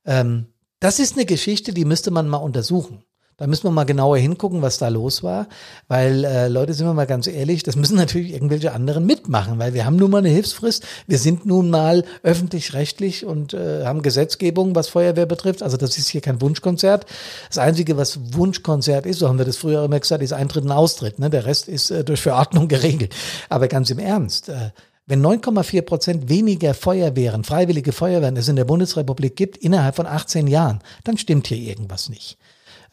Ähm, 0.06 0.48
das 0.80 1.00
ist 1.00 1.16
eine 1.16 1.26
Geschichte, 1.26 1.74
die 1.74 1.86
müsste 1.86 2.10
man 2.10 2.28
mal 2.28 2.38
untersuchen. 2.38 3.04
Da 3.42 3.48
müssen 3.48 3.64
wir 3.64 3.72
mal 3.72 3.86
genauer 3.86 4.20
hingucken, 4.20 4.62
was 4.62 4.78
da 4.78 4.90
los 4.90 5.24
war, 5.24 5.48
weil 5.88 6.26
äh, 6.26 6.48
Leute, 6.48 6.76
sind 6.76 6.86
wir 6.86 6.94
mal 6.94 7.08
ganz 7.08 7.26
ehrlich, 7.26 7.64
das 7.64 7.76
müssen 7.76 7.98
natürlich 7.98 8.34
irgendwelche 8.34 8.72
anderen 8.72 9.04
mitmachen, 9.08 9.58
weil 9.58 9.74
wir 9.74 9.84
haben 9.84 9.96
nun 9.96 10.12
mal 10.12 10.20
eine 10.20 10.30
Hilfsfrist, 10.30 10.86
wir 11.08 11.18
sind 11.18 11.48
nun 11.48 11.72
mal 11.72 12.04
öffentlich-rechtlich 12.22 13.26
und 13.26 13.56
äh, 13.56 13.84
haben 13.84 14.04
Gesetzgebung, 14.04 14.76
was 14.76 14.90
Feuerwehr 14.90 15.26
betrifft. 15.26 15.64
Also 15.64 15.76
das 15.76 15.98
ist 15.98 16.10
hier 16.10 16.22
kein 16.22 16.40
Wunschkonzert. 16.40 17.08
Das 17.48 17.58
Einzige, 17.58 17.98
was 17.98 18.20
Wunschkonzert 18.36 19.08
ist, 19.08 19.18
so 19.18 19.28
haben 19.28 19.40
wir 19.40 19.46
das 19.46 19.58
früher 19.58 19.86
immer 19.86 20.00
gesagt, 20.00 20.22
ist 20.22 20.34
Eintritt 20.34 20.66
und 20.66 20.72
Austritt. 20.72 21.18
Ne? 21.18 21.32
Der 21.32 21.48
Rest 21.48 21.68
ist 21.68 21.90
äh, 21.90 22.04
durch 22.04 22.22
Verordnung 22.22 22.68
geregelt. 22.68 23.16
Aber 23.50 23.68
ganz 23.68 23.90
im 23.90 23.98
Ernst, 23.98 24.50
äh, 24.50 24.70
wenn 25.08 25.26
9,4 25.26 25.82
Prozent 25.82 26.30
weniger 26.30 26.76
Feuerwehren, 26.76 27.44
freiwillige 27.44 27.92
Feuerwehren 27.92 28.38
es 28.38 28.50
in 28.50 28.56
der 28.56 28.66
Bundesrepublik 28.66 29.36
gibt, 29.36 29.58
innerhalb 29.58 29.96
von 29.96 30.06
18 30.06 30.46
Jahren, 30.46 30.84
dann 31.04 31.18
stimmt 31.18 31.48
hier 31.48 31.58
irgendwas 31.58 32.08
nicht. 32.08 32.38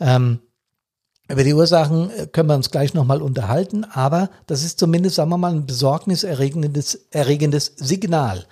Ähm, 0.00 0.40
über 1.31 1.45
die 1.45 1.52
Ursachen 1.52 2.11
äh, 2.11 2.26
können 2.26 2.49
wir 2.49 2.57
uns 2.57 2.71
gleich 2.71 2.95
nochmal 2.95 3.21
unterhalten, 3.21 3.85
aber 3.85 4.31
das 4.47 4.64
ist 4.64 4.78
zumindest, 4.78 5.17
sagen 5.17 5.28
wir 5.31 5.37
mal, 5.37 5.52
ein 5.52 5.67
besorgniserregendes 5.67 7.09
erregendes 7.11 7.75
Signal. 7.76 8.47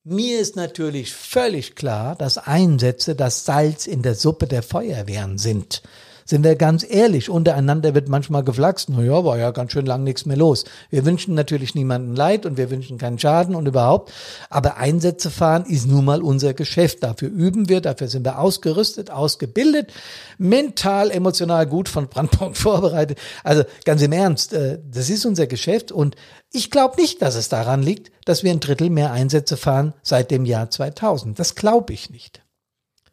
Mir 0.05 0.41
ist 0.41 0.57
natürlich 0.57 1.13
völlig 1.13 1.77
klar, 1.77 2.17
dass 2.17 2.39
Einsätze 2.39 3.15
das 3.15 3.45
Salz 3.45 3.87
in 3.87 4.03
der 4.03 4.15
Suppe 4.15 4.47
der 4.47 4.63
Feuerwehren 4.63 5.39
sind. 5.39 5.83
Sind 6.31 6.45
wir 6.45 6.55
ganz 6.55 6.87
ehrlich, 6.89 7.29
untereinander 7.29 7.93
wird 7.93 8.09
manchmal 8.09 8.45
geflaxt, 8.45 8.89
naja, 8.89 9.25
war 9.25 9.37
ja 9.37 9.51
ganz 9.51 9.73
schön 9.73 9.85
lang 9.85 10.05
nichts 10.05 10.27
mehr 10.27 10.37
los. 10.37 10.65
Wir 10.89 11.05
wünschen 11.05 11.35
natürlich 11.35 11.75
niemanden 11.75 12.15
Leid 12.15 12.47
und 12.47 12.57
wir 12.57 12.71
wünschen 12.71 12.99
keinen 12.99 13.19
Schaden 13.19 13.57
und 13.57 13.67
überhaupt. 13.67 14.13
Aber 14.49 14.77
Einsätze 14.77 15.29
fahren 15.29 15.65
ist 15.67 15.89
nun 15.89 16.05
mal 16.05 16.23
unser 16.23 16.55
Geschäft. 16.55 17.03
Dafür 17.03 17.31
üben 17.31 17.69
wir, 17.69 17.81
dafür 17.81 18.07
sind 18.07 18.25
wir 18.25 18.39
ausgerüstet, 18.39 19.11
ausgebildet, 19.11 19.93
mental, 20.39 21.11
emotional 21.11 21.67
gut 21.67 21.89
von 21.89 22.07
Brandpunkt 22.07 22.59
vorbereitet. 22.59 23.19
Also 23.43 23.65
ganz 23.85 24.01
im 24.01 24.13
Ernst, 24.13 24.53
äh, 24.53 24.79
das 24.89 25.11
ist 25.11 25.27
unser 25.27 25.49
Geschäft 25.49 25.91
und 25.91 26.15
ich 26.53 26.71
glaube 26.71 26.95
nicht, 27.01 27.23
dass 27.23 27.35
es 27.35 27.49
daran 27.49 27.83
liegt, 27.83 28.13
dass 28.25 28.45
wir 28.45 28.53
ein 28.53 28.61
Drittel 28.61 28.89
mehr 28.89 29.11
Einsätze 29.11 29.57
fahren 29.57 29.95
seit 30.05 30.31
dem 30.31 30.45
Jahr 30.45 30.71
2000. 30.71 31.37
Das 31.41 31.57
glaube 31.57 31.93
ich 31.93 32.09
nicht. 32.09 32.41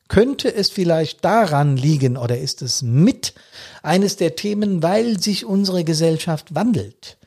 Könnte 0.08 0.54
es 0.54 0.70
vielleicht 0.70 1.24
daran 1.26 1.78
liegen 1.78 2.18
oder 2.18 2.38
ist 2.38 2.62
es 2.62 2.82
mit 2.82 3.34
eines 3.84 4.16
der 4.16 4.36
Themen, 4.36 4.82
weil 4.84 5.20
sich 5.20 5.46
unsere 5.46 5.84
Gesellschaft 5.84 6.56
wandelt? 6.56 7.18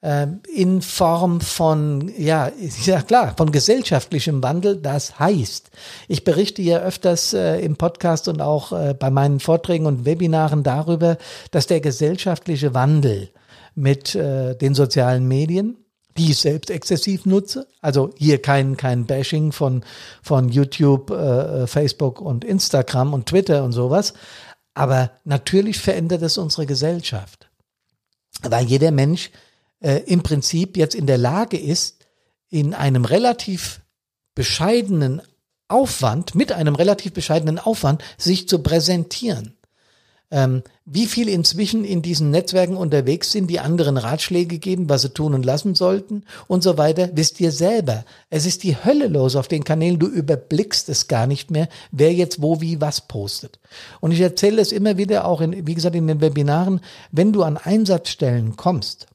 Ähm, 0.00 0.42
in 0.54 0.80
Form 0.80 1.40
von, 1.40 2.12
ja, 2.16 2.52
ja 2.84 3.02
klar, 3.02 3.34
von 3.36 3.50
gesellschaftlichem 3.50 4.42
Wandel. 4.44 4.76
Das 4.76 5.18
heißt, 5.18 5.70
ich 6.06 6.22
berichte 6.22 6.62
ja 6.62 6.78
öfters 6.78 7.34
äh, 7.34 7.58
im 7.60 7.76
Podcast 7.76 8.28
und 8.28 8.40
auch 8.40 8.72
äh, 8.72 8.94
bei 8.94 9.10
meinen 9.10 9.40
Vorträgen 9.40 9.86
und 9.86 10.04
Webinaren 10.04 10.62
darüber, 10.62 11.18
dass 11.50 11.66
der 11.66 11.80
gesellschaftliche 11.80 12.74
Wandel 12.74 13.30
mit 13.74 14.14
äh, 14.14 14.54
den 14.54 14.74
sozialen 14.74 15.26
Medien, 15.26 15.76
die 16.18 16.32
ich 16.32 16.38
selbst 16.38 16.70
exzessiv 16.70 17.24
nutze. 17.24 17.66
Also 17.80 18.10
hier 18.16 18.42
kein, 18.42 18.76
kein 18.76 19.06
Bashing 19.06 19.52
von, 19.52 19.84
von 20.22 20.48
YouTube, 20.48 21.10
äh, 21.10 21.66
Facebook 21.66 22.20
und 22.20 22.44
Instagram 22.44 23.14
und 23.14 23.26
Twitter 23.26 23.64
und 23.64 23.72
sowas. 23.72 24.14
Aber 24.74 25.10
natürlich 25.24 25.78
verändert 25.78 26.22
es 26.22 26.36
unsere 26.38 26.66
Gesellschaft. 26.66 27.48
Weil 28.42 28.66
jeder 28.66 28.90
Mensch 28.90 29.30
äh, 29.80 30.02
im 30.06 30.22
Prinzip 30.22 30.76
jetzt 30.76 30.94
in 30.94 31.06
der 31.06 31.18
Lage 31.18 31.58
ist, 31.58 32.04
in 32.50 32.74
einem 32.74 33.04
relativ 33.04 33.80
bescheidenen 34.34 35.22
Aufwand, 35.68 36.34
mit 36.34 36.52
einem 36.52 36.74
relativ 36.74 37.12
bescheidenen 37.12 37.58
Aufwand, 37.58 38.02
sich 38.16 38.48
zu 38.48 38.60
präsentieren 38.62 39.57
ähm, 40.30 40.62
wie 40.84 41.06
viel 41.06 41.28
inzwischen 41.28 41.84
in 41.84 42.02
diesen 42.02 42.30
Netzwerken 42.30 42.76
unterwegs 42.76 43.32
sind, 43.32 43.48
die 43.48 43.60
anderen 43.60 43.96
Ratschläge 43.96 44.58
geben, 44.58 44.88
was 44.88 45.02
sie 45.02 45.10
tun 45.10 45.34
und 45.34 45.44
lassen 45.44 45.74
sollten 45.74 46.24
und 46.46 46.62
so 46.62 46.76
weiter, 46.76 47.10
wisst 47.14 47.40
ihr 47.40 47.50
selber. 47.50 48.04
Es 48.28 48.44
ist 48.44 48.62
die 48.62 48.76
Hölle 48.76 49.08
los 49.08 49.36
auf 49.36 49.48
den 49.48 49.64
Kanälen. 49.64 49.98
Du 49.98 50.06
überblickst 50.06 50.88
es 50.88 51.08
gar 51.08 51.26
nicht 51.26 51.50
mehr, 51.50 51.68
wer 51.92 52.12
jetzt 52.12 52.42
wo 52.42 52.60
wie 52.60 52.80
was 52.80 53.02
postet. 53.02 53.58
Und 54.00 54.12
ich 54.12 54.20
erzähle 54.20 54.60
es 54.60 54.72
immer 54.72 54.98
wieder 54.98 55.24
auch 55.26 55.40
in, 55.40 55.66
wie 55.66 55.74
gesagt, 55.74 55.96
in 55.96 56.06
den 56.06 56.20
Webinaren, 56.20 56.80
wenn 57.10 57.32
du 57.32 57.42
an 57.42 57.56
Einsatzstellen 57.56 58.56
kommst 58.56 59.06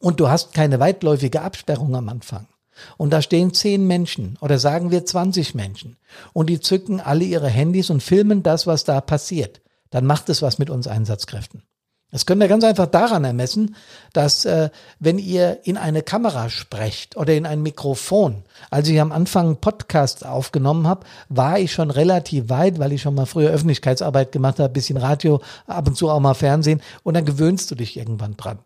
und 0.00 0.18
du 0.18 0.28
hast 0.28 0.54
keine 0.54 0.80
weitläufige 0.80 1.42
Absperrung 1.42 1.94
am 1.94 2.08
Anfang, 2.08 2.48
und 2.96 3.12
da 3.12 3.22
stehen 3.22 3.54
zehn 3.54 3.86
Menschen 3.86 4.36
oder 4.40 4.58
sagen 4.58 4.90
wir 4.90 5.06
20 5.06 5.54
Menschen 5.54 5.96
und 6.32 6.50
die 6.50 6.58
zücken 6.58 7.00
alle 7.00 7.24
ihre 7.24 7.48
Handys 7.48 7.88
und 7.88 8.02
filmen 8.02 8.42
das, 8.42 8.66
was 8.66 8.82
da 8.82 9.00
passiert 9.00 9.60
dann 9.94 10.06
macht 10.06 10.28
es 10.28 10.42
was 10.42 10.58
mit 10.58 10.70
uns 10.70 10.88
Einsatzkräften. 10.88 11.62
Das 12.10 12.26
könnt 12.26 12.42
ihr 12.42 12.48
ganz 12.48 12.64
einfach 12.64 12.86
daran 12.86 13.22
ermessen, 13.22 13.76
dass 14.12 14.44
äh, 14.44 14.70
wenn 14.98 15.18
ihr 15.18 15.60
in 15.62 15.76
eine 15.76 16.02
Kamera 16.02 16.50
sprecht 16.50 17.16
oder 17.16 17.32
in 17.34 17.46
ein 17.46 17.62
Mikrofon, 17.62 18.42
als 18.72 18.88
ich 18.88 19.00
am 19.00 19.12
Anfang 19.12 19.46
einen 19.46 19.56
Podcast 19.60 20.26
aufgenommen 20.26 20.88
habe, 20.88 21.06
war 21.28 21.60
ich 21.60 21.72
schon 21.72 21.92
relativ 21.92 22.48
weit, 22.48 22.80
weil 22.80 22.92
ich 22.92 23.02
schon 23.02 23.14
mal 23.14 23.26
früher 23.26 23.50
Öffentlichkeitsarbeit 23.50 24.32
gemacht 24.32 24.58
habe, 24.58 24.72
bisschen 24.72 24.96
Radio, 24.96 25.40
ab 25.68 25.86
und 25.86 25.96
zu 25.96 26.10
auch 26.10 26.18
mal 26.18 26.34
Fernsehen 26.34 26.82
und 27.04 27.14
dann 27.14 27.24
gewöhnst 27.24 27.70
du 27.70 27.76
dich 27.76 27.96
irgendwann 27.96 28.36
dran. 28.36 28.58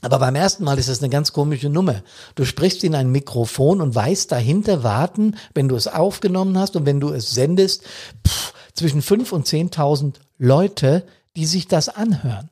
Aber 0.00 0.18
beim 0.18 0.34
ersten 0.34 0.64
Mal 0.64 0.78
ist 0.78 0.88
es 0.88 1.00
eine 1.00 1.10
ganz 1.10 1.32
komische 1.32 1.70
Nummer. 1.70 2.02
Du 2.34 2.44
sprichst 2.44 2.82
in 2.82 2.96
ein 2.96 3.10
Mikrofon 3.10 3.80
und 3.80 3.94
weißt 3.94 4.32
dahinter 4.32 4.82
warten, 4.82 5.36
wenn 5.54 5.68
du 5.68 5.76
es 5.76 5.86
aufgenommen 5.86 6.58
hast 6.58 6.74
und 6.74 6.86
wenn 6.86 7.00
du 7.00 7.10
es 7.10 7.30
sendest, 7.30 7.84
pff, 8.26 8.52
zwischen 8.74 9.02
fünf 9.02 9.32
und 9.32 9.46
zehntausend 9.46 10.20
Leute, 10.38 11.06
die 11.36 11.46
sich 11.46 11.68
das 11.68 11.88
anhören. 11.88 12.50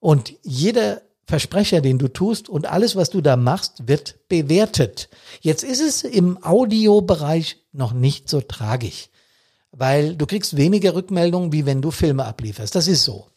Und 0.00 0.34
jeder 0.42 1.02
Versprecher, 1.26 1.80
den 1.80 1.98
du 1.98 2.08
tust 2.08 2.48
und 2.48 2.66
alles, 2.66 2.96
was 2.96 3.10
du 3.10 3.20
da 3.20 3.36
machst, 3.36 3.86
wird 3.86 4.16
bewertet. 4.28 5.08
Jetzt 5.40 5.62
ist 5.62 5.80
es 5.80 6.02
im 6.02 6.42
Audiobereich 6.42 7.58
noch 7.72 7.92
nicht 7.92 8.28
so 8.28 8.40
tragisch, 8.40 9.08
weil 9.70 10.16
du 10.16 10.26
kriegst 10.26 10.56
weniger 10.56 10.94
Rückmeldungen, 10.94 11.52
wie 11.52 11.64
wenn 11.64 11.80
du 11.80 11.90
Filme 11.90 12.24
ablieferst. 12.24 12.74
Das 12.74 12.88
ist 12.88 13.04
so. 13.04 13.28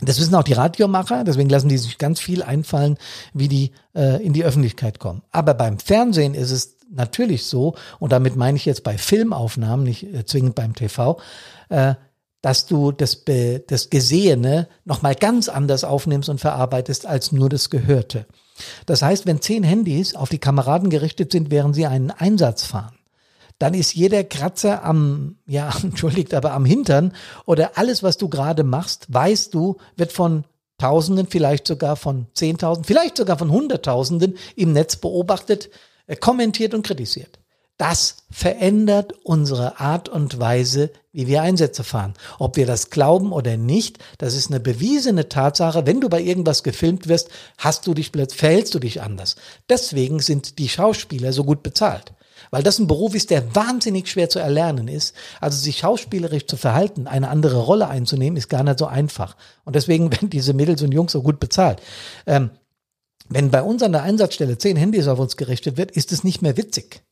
Das 0.00 0.20
wissen 0.20 0.34
auch 0.34 0.44
die 0.44 0.52
Radiomacher, 0.52 1.24
deswegen 1.24 1.48
lassen 1.48 1.68
die 1.68 1.78
sich 1.78 1.98
ganz 1.98 2.20
viel 2.20 2.42
einfallen, 2.42 2.98
wie 3.34 3.48
die 3.48 3.72
äh, 3.94 4.22
in 4.24 4.32
die 4.32 4.44
Öffentlichkeit 4.44 5.00
kommen. 5.00 5.22
Aber 5.32 5.54
beim 5.54 5.78
Fernsehen 5.78 6.34
ist 6.34 6.50
es 6.50 6.76
natürlich 6.90 7.44
so, 7.46 7.74
und 7.98 8.12
damit 8.12 8.36
meine 8.36 8.56
ich 8.56 8.64
jetzt 8.64 8.84
bei 8.84 8.96
Filmaufnahmen, 8.96 9.84
nicht 9.84 10.04
äh, 10.04 10.24
zwingend 10.24 10.54
beim 10.54 10.74
TV, 10.74 11.18
äh, 11.68 11.94
dass 12.40 12.66
du 12.66 12.92
das, 12.92 13.24
das 13.66 13.90
Gesehene 13.90 14.68
nochmal 14.84 15.16
ganz 15.16 15.48
anders 15.48 15.82
aufnimmst 15.82 16.28
und 16.28 16.40
verarbeitest 16.40 17.04
als 17.04 17.32
nur 17.32 17.48
das 17.48 17.68
Gehörte. 17.68 18.26
Das 18.86 19.02
heißt, 19.02 19.26
wenn 19.26 19.40
zehn 19.40 19.64
Handys 19.64 20.14
auf 20.14 20.28
die 20.28 20.38
Kameraden 20.38 20.88
gerichtet 20.88 21.32
sind, 21.32 21.50
während 21.50 21.74
sie 21.74 21.86
einen 21.86 22.12
Einsatz 22.12 22.64
fahren, 22.64 22.97
dann 23.58 23.74
ist 23.74 23.94
jeder 23.94 24.24
Kratzer 24.24 24.84
am, 24.84 25.36
ja, 25.46 25.72
entschuldigt, 25.82 26.34
aber 26.34 26.52
am 26.52 26.64
Hintern 26.64 27.12
oder 27.46 27.72
alles, 27.76 28.02
was 28.02 28.16
du 28.16 28.28
gerade 28.28 28.64
machst, 28.64 29.06
weißt 29.08 29.54
du, 29.54 29.76
wird 29.96 30.12
von 30.12 30.44
Tausenden, 30.78 31.26
vielleicht 31.26 31.66
sogar 31.66 31.96
von 31.96 32.28
Zehntausenden, 32.34 32.86
vielleicht 32.86 33.16
sogar 33.16 33.36
von 33.36 33.50
Hunderttausenden 33.50 34.38
im 34.54 34.72
Netz 34.72 34.96
beobachtet, 34.96 35.70
äh, 36.06 36.14
kommentiert 36.14 36.72
und 36.72 36.86
kritisiert. 36.86 37.40
Das 37.78 38.16
verändert 38.30 39.12
unsere 39.22 39.78
Art 39.78 40.08
und 40.08 40.40
Weise, 40.40 40.90
wie 41.12 41.28
wir 41.28 41.42
Einsätze 41.42 41.84
fahren. 41.84 42.14
Ob 42.40 42.56
wir 42.56 42.66
das 42.66 42.90
glauben 42.90 43.32
oder 43.32 43.56
nicht, 43.56 43.98
das 44.18 44.34
ist 44.34 44.50
eine 44.50 44.58
bewiesene 44.58 45.28
Tatsache. 45.28 45.86
Wenn 45.86 46.00
du 46.00 46.08
bei 46.08 46.20
irgendwas 46.20 46.64
gefilmt 46.64 47.06
wirst, 47.06 47.28
hast 47.56 47.86
du 47.86 47.94
dich 47.94 48.10
verhältst 48.10 48.74
du 48.74 48.80
dich 48.80 49.00
anders. 49.00 49.36
Deswegen 49.68 50.18
sind 50.18 50.58
die 50.58 50.68
Schauspieler 50.68 51.32
so 51.32 51.44
gut 51.44 51.62
bezahlt. 51.62 52.12
Weil 52.50 52.62
das 52.62 52.78
ein 52.78 52.86
Beruf 52.86 53.14
ist, 53.14 53.30
der 53.30 53.54
wahnsinnig 53.54 54.08
schwer 54.08 54.28
zu 54.28 54.38
erlernen 54.38 54.88
ist. 54.88 55.14
Also 55.40 55.58
sich 55.58 55.78
schauspielerisch 55.78 56.46
zu 56.46 56.56
verhalten, 56.56 57.06
eine 57.06 57.28
andere 57.28 57.58
Rolle 57.58 57.88
einzunehmen, 57.88 58.36
ist 58.36 58.48
gar 58.48 58.62
nicht 58.62 58.78
so 58.78 58.86
einfach. 58.86 59.36
Und 59.64 59.76
deswegen 59.76 60.10
werden 60.12 60.30
diese 60.30 60.52
Mädels 60.52 60.82
und 60.82 60.92
Jungs 60.92 61.12
so 61.12 61.22
gut 61.22 61.40
bezahlt. 61.40 61.80
Ähm, 62.26 62.50
wenn 63.28 63.50
bei 63.50 63.62
uns 63.62 63.82
an 63.82 63.92
der 63.92 64.02
Einsatzstelle 64.02 64.56
zehn 64.56 64.76
Handys 64.76 65.06
auf 65.06 65.18
uns 65.18 65.36
gerichtet 65.36 65.76
wird, 65.76 65.90
ist 65.90 66.12
es 66.12 66.24
nicht 66.24 66.40
mehr 66.40 66.56
witzig 66.56 67.02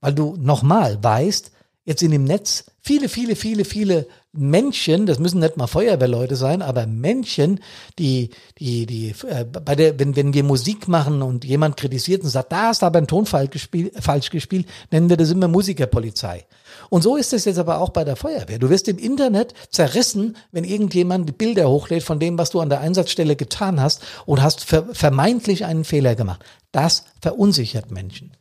weil 0.00 0.14
du 0.14 0.36
nochmal 0.38 1.02
weißt, 1.02 1.52
jetzt 1.84 2.02
in 2.02 2.10
dem 2.10 2.24
Netz 2.24 2.64
viele, 2.82 3.08
viele, 3.08 3.36
viele, 3.36 3.64
viele 3.64 4.06
Menschen, 4.32 5.06
das 5.06 5.18
müssen 5.18 5.40
nicht 5.40 5.56
mal 5.56 5.66
Feuerwehrleute 5.66 6.36
sein, 6.36 6.62
aber 6.62 6.86
Menschen, 6.86 7.60
die, 7.98 8.30
die, 8.58 8.86
die, 8.86 9.14
äh, 9.26 9.44
bei 9.44 9.74
der, 9.74 9.98
wenn, 9.98 10.14
wenn 10.14 10.32
wir 10.34 10.44
Musik 10.44 10.86
machen 10.86 11.20
und 11.22 11.44
jemand 11.44 11.76
kritisiert 11.76 12.22
und 12.22 12.28
sagt, 12.28 12.52
da 12.52 12.68
hast 12.68 12.82
du 12.82 12.86
aber 12.86 12.98
einen 12.98 13.08
Ton 13.08 13.26
falsch 13.26 13.50
gespielt, 13.50 13.92
falsch 14.00 14.30
gespielt, 14.30 14.66
nennen 14.90 15.08
wir 15.08 15.16
das 15.16 15.30
immer 15.30 15.48
Musikerpolizei. 15.48 16.46
Und 16.90 17.02
so 17.02 17.16
ist 17.16 17.32
es 17.32 17.44
jetzt 17.44 17.58
aber 17.58 17.80
auch 17.80 17.90
bei 17.90 18.04
der 18.04 18.16
Feuerwehr. 18.16 18.58
Du 18.58 18.70
wirst 18.70 18.86
im 18.88 18.98
Internet 18.98 19.52
zerrissen, 19.70 20.36
wenn 20.52 20.64
irgendjemand 20.64 21.36
Bilder 21.36 21.68
hochlädt 21.68 22.04
von 22.04 22.20
dem, 22.20 22.38
was 22.38 22.50
du 22.50 22.60
an 22.60 22.68
der 22.68 22.80
Einsatzstelle 22.80 23.34
getan 23.34 23.80
hast 23.80 24.02
und 24.26 24.42
hast 24.42 24.64
vermeintlich 24.64 25.64
einen 25.64 25.84
Fehler 25.84 26.14
gemacht. 26.14 26.44
Das 26.70 27.04
verunsichert 27.20 27.90
Menschen. 27.90 28.36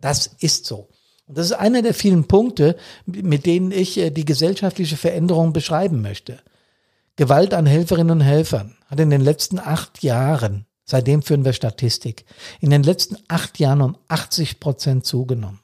Das 0.00 0.30
ist 0.40 0.64
so. 0.64 0.88
Und 1.26 1.38
das 1.38 1.46
ist 1.46 1.52
einer 1.52 1.82
der 1.82 1.94
vielen 1.94 2.28
Punkte, 2.28 2.76
mit 3.04 3.46
denen 3.46 3.72
ich 3.72 3.98
äh, 3.98 4.10
die 4.10 4.24
gesellschaftliche 4.24 4.96
Veränderung 4.96 5.52
beschreiben 5.52 6.00
möchte. 6.00 6.38
Gewalt 7.16 7.54
an 7.54 7.66
Helferinnen 7.66 8.20
und 8.20 8.20
Helfern 8.20 8.76
hat 8.86 9.00
in 9.00 9.10
den 9.10 9.22
letzten 9.22 9.58
acht 9.58 10.02
Jahren, 10.02 10.66
seitdem 10.84 11.22
führen 11.22 11.44
wir 11.44 11.52
Statistik, 11.52 12.26
in 12.60 12.70
den 12.70 12.82
letzten 12.82 13.16
acht 13.26 13.58
Jahren 13.58 13.80
um 13.80 13.96
80 14.08 14.60
Prozent 14.60 15.04
zugenommen. 15.04 15.60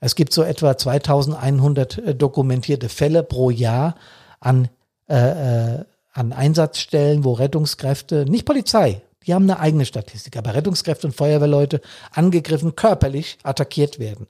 Es 0.00 0.14
gibt 0.14 0.32
so 0.32 0.42
etwa 0.42 0.76
2100 0.76 1.98
äh, 1.98 2.14
dokumentierte 2.14 2.88
Fälle 2.88 3.22
pro 3.22 3.50
Jahr 3.50 3.94
an, 4.40 4.68
äh, 5.08 5.76
äh, 5.76 5.84
an 6.12 6.32
Einsatzstellen, 6.32 7.24
wo 7.24 7.32
Rettungskräfte, 7.32 8.26
nicht 8.28 8.44
Polizei, 8.44 9.00
die 9.24 9.32
haben 9.32 9.44
eine 9.44 9.60
eigene 9.60 9.86
Statistik, 9.86 10.36
aber 10.36 10.54
Rettungskräfte 10.54 11.06
und 11.06 11.14
Feuerwehrleute 11.14 11.80
angegriffen, 12.10 12.74
körperlich 12.74 13.38
attackiert 13.44 13.98
werden 13.98 14.26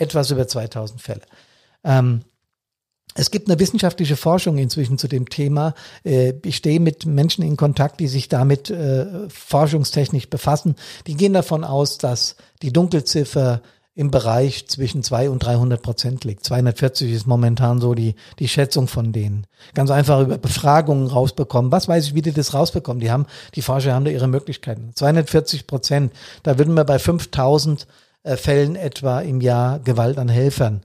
etwas 0.00 0.30
über 0.30 0.46
2000 0.48 1.00
Fälle. 1.00 1.22
Ähm, 1.84 2.22
es 3.14 3.30
gibt 3.30 3.48
eine 3.48 3.58
wissenschaftliche 3.58 4.16
Forschung 4.16 4.58
inzwischen 4.58 4.96
zu 4.96 5.08
dem 5.08 5.28
Thema. 5.28 5.74
Äh, 6.04 6.34
ich 6.44 6.56
stehe 6.56 6.80
mit 6.80 7.06
Menschen 7.06 7.42
in 7.42 7.56
Kontakt, 7.56 8.00
die 8.00 8.06
sich 8.06 8.28
damit 8.28 8.70
äh, 8.70 9.28
forschungstechnisch 9.28 10.30
befassen. 10.30 10.76
Die 11.06 11.14
gehen 11.14 11.32
davon 11.32 11.64
aus, 11.64 11.98
dass 11.98 12.36
die 12.62 12.72
Dunkelziffer 12.72 13.62
im 13.96 14.12
Bereich 14.12 14.68
zwischen 14.68 15.02
200 15.02 15.32
und 15.32 15.44
300 15.44 15.82
Prozent 15.82 16.24
liegt. 16.24 16.44
240 16.44 17.12
ist 17.12 17.26
momentan 17.26 17.80
so 17.80 17.94
die, 17.94 18.14
die 18.38 18.48
Schätzung 18.48 18.86
von 18.86 19.12
denen. 19.12 19.46
Ganz 19.74 19.90
einfach 19.90 20.20
über 20.20 20.38
Befragungen 20.38 21.08
rausbekommen. 21.08 21.72
Was 21.72 21.88
weiß 21.88 22.06
ich, 22.06 22.14
wie 22.14 22.22
die 22.22 22.32
das 22.32 22.54
rausbekommen? 22.54 23.00
Die 23.00 23.10
haben, 23.10 23.26
die 23.56 23.62
Forscher 23.62 23.92
haben 23.92 24.04
da 24.04 24.10
ihre 24.12 24.28
Möglichkeiten. 24.28 24.92
240 24.94 25.66
Prozent. 25.66 26.12
Da 26.44 26.56
würden 26.56 26.74
wir 26.74 26.84
bei 26.84 27.00
5000 27.00 27.82
äh, 27.82 27.86
Fällen 28.24 28.76
etwa 28.76 29.20
im 29.20 29.40
Jahr 29.40 29.78
Gewalt 29.78 30.18
an 30.18 30.28
Helfern 30.28 30.82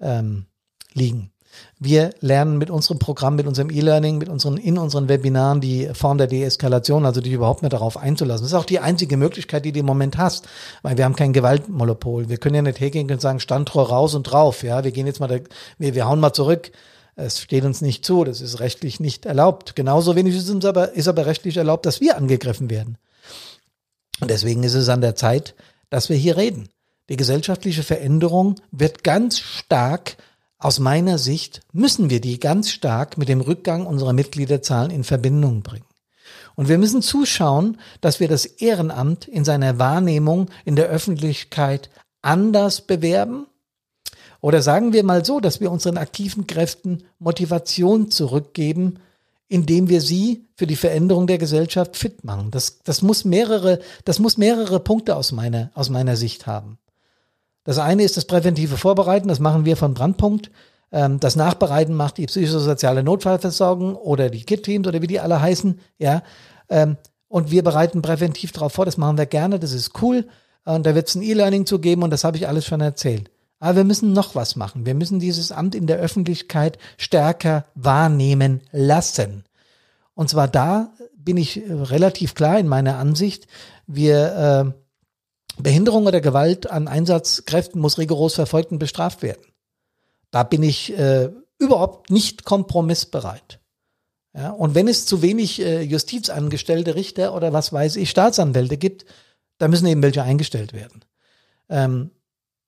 ähm, 0.00 0.46
liegen. 0.92 1.30
Wir 1.78 2.10
lernen 2.20 2.58
mit 2.58 2.70
unserem 2.70 2.98
Programm, 2.98 3.36
mit 3.36 3.46
unserem 3.46 3.70
E-Learning, 3.70 4.18
mit 4.18 4.28
unseren, 4.28 4.56
in 4.56 4.78
unseren 4.78 5.08
Webinaren 5.08 5.60
die 5.60 5.90
Form 5.94 6.18
der 6.18 6.26
Deeskalation, 6.26 7.06
also 7.06 7.20
dich 7.20 7.32
überhaupt 7.32 7.62
nicht 7.62 7.72
darauf 7.72 7.96
einzulassen. 7.96 8.44
Das 8.44 8.52
ist 8.52 8.58
auch 8.58 8.64
die 8.64 8.80
einzige 8.80 9.16
Möglichkeit, 9.16 9.64
die 9.64 9.72
du 9.72 9.80
im 9.80 9.86
Moment 9.86 10.18
hast, 10.18 10.48
weil 10.82 10.96
wir 10.96 11.04
haben 11.04 11.16
kein 11.16 11.32
Gewaltmonopol. 11.32 12.28
Wir 12.28 12.38
können 12.38 12.56
ja 12.56 12.62
nicht 12.62 12.80
hergehen 12.80 13.10
und 13.10 13.20
sagen, 13.20 13.40
Standrohr 13.40 13.88
raus 13.88 14.14
und 14.14 14.24
drauf, 14.24 14.62
ja, 14.62 14.84
wir 14.84 14.92
gehen 14.92 15.06
jetzt 15.06 15.20
mal, 15.20 15.28
da, 15.28 15.38
wir, 15.78 15.94
wir 15.94 16.06
hauen 16.06 16.20
mal 16.20 16.32
zurück. 16.32 16.72
Es 17.14 17.40
steht 17.40 17.64
uns 17.64 17.80
nicht 17.80 18.04
zu, 18.04 18.24
das 18.24 18.42
ist 18.42 18.60
rechtlich 18.60 19.00
nicht 19.00 19.24
erlaubt. 19.24 19.74
Genauso 19.74 20.16
wenig 20.16 20.36
ist 20.36 20.50
uns 20.50 20.66
aber, 20.66 20.92
ist 20.92 21.08
aber 21.08 21.24
rechtlich 21.24 21.56
erlaubt, 21.56 21.86
dass 21.86 22.00
wir 22.00 22.16
angegriffen 22.16 22.68
werden. 22.68 22.98
Und 24.20 24.30
deswegen 24.30 24.62
ist 24.62 24.74
es 24.74 24.88
an 24.90 25.00
der 25.00 25.14
Zeit, 25.14 25.54
dass 25.90 26.08
wir 26.08 26.16
hier 26.16 26.36
reden. 26.36 26.68
Die 27.08 27.16
gesellschaftliche 27.16 27.82
Veränderung 27.82 28.56
wird 28.70 29.04
ganz 29.04 29.38
stark, 29.38 30.16
aus 30.58 30.78
meiner 30.78 31.18
Sicht, 31.18 31.60
müssen 31.72 32.08
wir 32.08 32.20
die 32.20 32.40
ganz 32.40 32.70
stark 32.70 33.18
mit 33.18 33.28
dem 33.28 33.42
Rückgang 33.42 33.86
unserer 33.86 34.14
Mitgliederzahlen 34.14 34.90
in 34.90 35.04
Verbindung 35.04 35.62
bringen. 35.62 35.84
Und 36.54 36.68
wir 36.68 36.78
müssen 36.78 37.02
zuschauen, 37.02 37.78
dass 38.00 38.20
wir 38.20 38.28
das 38.28 38.46
Ehrenamt 38.46 39.28
in 39.28 39.44
seiner 39.44 39.78
Wahrnehmung 39.78 40.48
in 40.64 40.74
der 40.74 40.86
Öffentlichkeit 40.86 41.90
anders 42.22 42.80
bewerben. 42.80 43.46
Oder 44.40 44.62
sagen 44.62 44.92
wir 44.92 45.04
mal 45.04 45.24
so, 45.24 45.40
dass 45.40 45.60
wir 45.60 45.70
unseren 45.70 45.98
aktiven 45.98 46.46
Kräften 46.46 47.04
Motivation 47.18 48.10
zurückgeben, 48.10 48.98
indem 49.48 49.88
wir 49.88 50.00
sie 50.00 50.46
für 50.56 50.66
die 50.66 50.76
Veränderung 50.76 51.26
der 51.26 51.38
Gesellschaft 51.38 51.96
fit 51.96 52.24
machen. 52.24 52.50
Das, 52.50 52.80
das 52.82 53.02
muss 53.02 53.24
mehrere, 53.24 53.78
das 54.04 54.18
muss 54.18 54.38
mehrere 54.38 54.80
Punkte 54.80 55.16
aus 55.16 55.32
meiner, 55.32 55.70
aus 55.74 55.90
meiner 55.90 56.16
Sicht 56.16 56.46
haben. 56.46 56.78
Das 57.64 57.78
eine 57.78 58.02
ist 58.02 58.16
das 58.16 58.24
präventive 58.24 58.76
Vorbereiten, 58.76 59.28
das 59.28 59.40
machen 59.40 59.64
wir 59.64 59.76
von 59.76 59.94
Brandpunkt. 59.94 60.50
Ähm, 60.92 61.20
das 61.20 61.36
Nachbereiten 61.36 61.94
macht 61.94 62.18
die 62.18 62.26
psychosoziale 62.26 63.02
Notfallversorgung 63.02 63.96
oder 63.96 64.30
die 64.30 64.44
KIT-Teams 64.44 64.86
oder 64.86 65.02
wie 65.02 65.08
die 65.08 65.20
alle 65.20 65.40
heißen, 65.40 65.80
ja. 65.98 66.22
Ähm, 66.68 66.96
und 67.28 67.50
wir 67.50 67.64
bereiten 67.64 68.02
präventiv 68.02 68.52
darauf 68.52 68.72
vor, 68.72 68.84
das 68.84 68.96
machen 68.96 69.18
wir 69.18 69.26
gerne, 69.26 69.58
das 69.58 69.72
ist 69.72 70.00
cool. 70.00 70.26
Und 70.64 70.86
da 70.86 70.94
wird 70.94 71.08
es 71.08 71.14
ein 71.14 71.22
E-Learning 71.22 71.66
zu 71.66 71.80
geben 71.80 72.02
und 72.02 72.10
das 72.10 72.24
habe 72.24 72.36
ich 72.36 72.48
alles 72.48 72.64
schon 72.66 72.80
erzählt. 72.80 73.30
Aber 73.58 73.76
wir 73.76 73.84
müssen 73.84 74.12
noch 74.12 74.34
was 74.34 74.56
machen. 74.56 74.86
Wir 74.86 74.94
müssen 74.94 75.18
dieses 75.18 75.50
Amt 75.50 75.74
in 75.74 75.86
der 75.86 75.98
Öffentlichkeit 75.98 76.78
stärker 76.98 77.64
wahrnehmen 77.74 78.60
lassen. 78.70 79.44
Und 80.14 80.28
zwar 80.30 80.48
da 80.48 80.92
bin 81.16 81.36
ich 81.36 81.66
äh, 81.66 81.72
relativ 81.72 82.34
klar 82.34 82.58
in 82.58 82.68
meiner 82.68 82.98
Ansicht. 82.98 83.46
Wir 83.86 84.74
äh, 85.56 85.62
Behinderung 85.62 86.06
oder 86.06 86.20
Gewalt 86.20 86.70
an 86.70 86.88
Einsatzkräften 86.88 87.80
muss 87.80 87.98
rigoros 87.98 88.34
verfolgt 88.34 88.72
und 88.72 88.78
bestraft 88.78 89.22
werden. 89.22 89.42
Da 90.30 90.42
bin 90.42 90.62
ich 90.62 90.96
äh, 90.98 91.30
überhaupt 91.58 92.10
nicht 92.10 92.44
kompromissbereit. 92.44 93.60
Ja, 94.34 94.50
und 94.50 94.74
wenn 94.74 94.86
es 94.86 95.06
zu 95.06 95.22
wenig 95.22 95.62
äh, 95.62 95.80
Justizangestellte, 95.80 96.94
Richter 96.94 97.34
oder 97.34 97.54
was 97.54 97.72
weiß 97.72 97.96
ich, 97.96 98.10
Staatsanwälte 98.10 98.76
gibt, 98.76 99.06
da 99.56 99.68
müssen 99.68 99.86
eben 99.86 100.02
welche 100.02 100.22
eingestellt 100.22 100.74
werden. 100.74 101.04
Ähm, 101.70 102.10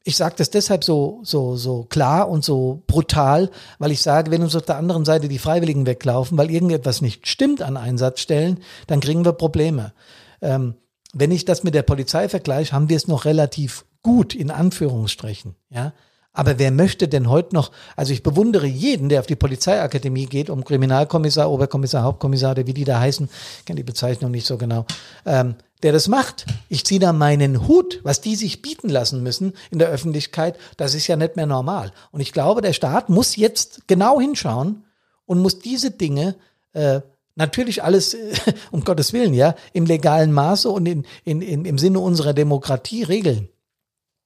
ich 0.08 0.16
sage 0.16 0.36
das 0.38 0.48
deshalb 0.48 0.84
so, 0.84 1.20
so, 1.22 1.56
so 1.56 1.84
klar 1.84 2.30
und 2.30 2.42
so 2.42 2.82
brutal, 2.86 3.50
weil 3.78 3.92
ich 3.92 4.00
sage, 4.00 4.30
wenn 4.30 4.42
uns 4.42 4.56
auf 4.56 4.64
der 4.64 4.78
anderen 4.78 5.04
Seite 5.04 5.28
die 5.28 5.38
Freiwilligen 5.38 5.84
weglaufen, 5.84 6.38
weil 6.38 6.50
irgendetwas 6.50 7.02
nicht 7.02 7.28
stimmt 7.28 7.60
an 7.60 7.76
Einsatzstellen, 7.76 8.60
dann 8.86 9.00
kriegen 9.00 9.26
wir 9.26 9.34
Probleme. 9.34 9.92
Ähm, 10.40 10.76
wenn 11.12 11.30
ich 11.30 11.44
das 11.44 11.62
mit 11.62 11.74
der 11.74 11.82
Polizei 11.82 12.30
vergleiche, 12.30 12.72
haben 12.72 12.88
wir 12.88 12.96
es 12.96 13.06
noch 13.06 13.26
relativ 13.26 13.84
gut 14.02 14.34
in 14.34 14.50
Anführungsstrichen, 14.50 15.56
ja. 15.68 15.92
Aber 16.32 16.58
wer 16.58 16.70
möchte 16.70 17.08
denn 17.08 17.28
heute 17.28 17.54
noch, 17.54 17.70
also 17.96 18.12
ich 18.12 18.22
bewundere 18.22 18.66
jeden, 18.66 19.10
der 19.10 19.20
auf 19.20 19.26
die 19.26 19.36
Polizeiakademie 19.36 20.26
geht, 20.26 20.48
um 20.48 20.64
Kriminalkommissar, 20.64 21.50
Oberkommissar, 21.50 22.02
Hauptkommissar 22.02 22.52
oder 22.52 22.66
wie 22.66 22.74
die 22.74 22.84
da 22.84 22.98
heißen, 22.98 23.28
ich 23.58 23.64
kenne 23.66 23.78
die 23.78 23.82
Bezeichnung 23.82 24.30
nicht 24.30 24.46
so 24.46 24.56
genau, 24.56 24.86
ähm, 25.26 25.56
der 25.82 25.92
das 25.92 26.08
macht. 26.08 26.46
Ich 26.68 26.84
ziehe 26.84 27.00
da 27.00 27.12
meinen 27.12 27.68
Hut, 27.68 28.00
was 28.02 28.20
die 28.20 28.36
sich 28.36 28.62
bieten 28.62 28.88
lassen 28.88 29.22
müssen 29.22 29.52
in 29.70 29.78
der 29.78 29.88
Öffentlichkeit, 29.88 30.58
das 30.76 30.94
ist 30.94 31.06
ja 31.06 31.16
nicht 31.16 31.36
mehr 31.36 31.46
normal. 31.46 31.92
Und 32.10 32.20
ich 32.20 32.32
glaube, 32.32 32.60
der 32.60 32.72
Staat 32.72 33.08
muss 33.08 33.36
jetzt 33.36 33.86
genau 33.86 34.20
hinschauen 34.20 34.84
und 35.26 35.40
muss 35.40 35.58
diese 35.58 35.90
Dinge 35.90 36.36
äh, 36.72 37.00
natürlich 37.36 37.82
alles, 37.82 38.16
um 38.70 38.84
Gottes 38.84 39.12
Willen, 39.12 39.34
ja, 39.34 39.54
im 39.72 39.86
legalen 39.86 40.32
Maße 40.32 40.68
und 40.68 40.86
in, 40.86 41.06
in, 41.24 41.40
in, 41.40 41.64
im 41.64 41.78
Sinne 41.78 42.00
unserer 42.00 42.34
Demokratie 42.34 43.04
regeln. 43.04 43.48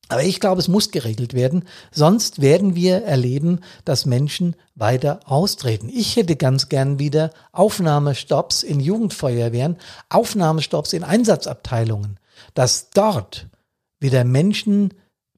Aber 0.09 0.25
ich 0.25 0.41
glaube, 0.41 0.61
es 0.61 0.69
muss 0.69 0.91
geregelt 0.91 1.33
werden, 1.33 1.65
sonst 1.91 2.43
werden 2.43 2.75
wir 2.75 3.03
erleben, 3.03 3.61
dass 3.85 4.05
Menschen 4.05 4.57
weiter 4.75 5.21
austreten. 5.25 5.89
Ich 5.89 6.17
hätte 6.17 6.37
ganz 6.37 6.69
gern 6.69 6.99
wieder 6.99 7.31
Aufnahmestopps 7.53 8.63
in 8.63 8.81
Jugendfeuerwehren, 8.81 9.79
Aufnahmestopps 10.11 10.93
in 10.93 11.05
Einsatzabteilungen, 11.05 12.19
dass 12.55 12.91
dort 12.91 13.47
wieder 14.01 14.25
Menschen 14.25 14.93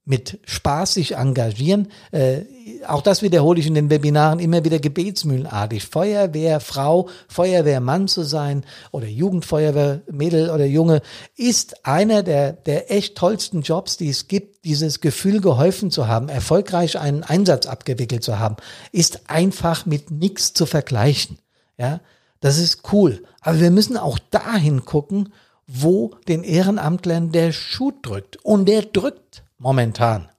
mit 0.05 0.39
Spaß 0.45 0.93
sich 0.93 1.15
engagieren. 1.15 1.87
Äh, 2.11 2.41
auch 2.87 3.01
das 3.01 3.23
wiederhole 3.23 3.59
ich 3.59 3.65
in 3.65 3.73
den 3.73 3.89
Webinaren 3.89 4.39
immer 4.39 4.63
wieder 4.63 4.79
gebetsmühlenartig. 4.79 5.83
Feuerwehrfrau, 5.85 7.09
Feuerwehrmann 7.27 8.07
zu 8.07 8.23
sein 8.23 8.63
oder 8.91 9.07
Jugendfeuerwehrmädel 9.07 10.51
oder 10.51 10.65
Junge 10.65 11.01
ist 11.35 11.85
einer 11.85 12.21
der, 12.21 12.53
der 12.53 12.91
echt 12.91 13.17
tollsten 13.17 13.61
Jobs, 13.61 13.97
die 13.97 14.09
es 14.09 14.27
gibt. 14.27 14.63
Dieses 14.63 15.01
Gefühl 15.01 15.41
geholfen 15.41 15.91
zu 15.91 16.07
haben, 16.07 16.29
erfolgreich 16.29 16.99
einen 16.99 17.23
Einsatz 17.23 17.65
abgewickelt 17.65 18.23
zu 18.23 18.39
haben, 18.39 18.57
ist 18.91 19.29
einfach 19.29 19.85
mit 19.85 20.11
nichts 20.11 20.53
zu 20.53 20.65
vergleichen. 20.65 21.39
Ja, 21.77 21.99
das 22.39 22.57
ist 22.57 22.93
cool. 22.93 23.23
Aber 23.41 23.59
wir 23.59 23.71
müssen 23.71 23.97
auch 23.97 24.19
dahin 24.19 24.85
gucken, 24.85 25.33
wo 25.67 26.11
den 26.27 26.43
Ehrenamtlern 26.43 27.31
der 27.31 27.51
Schuh 27.51 27.91
drückt. 28.01 28.37
Und 28.43 28.67
der 28.67 28.83
drückt 28.83 29.44
momentan. 29.57 30.29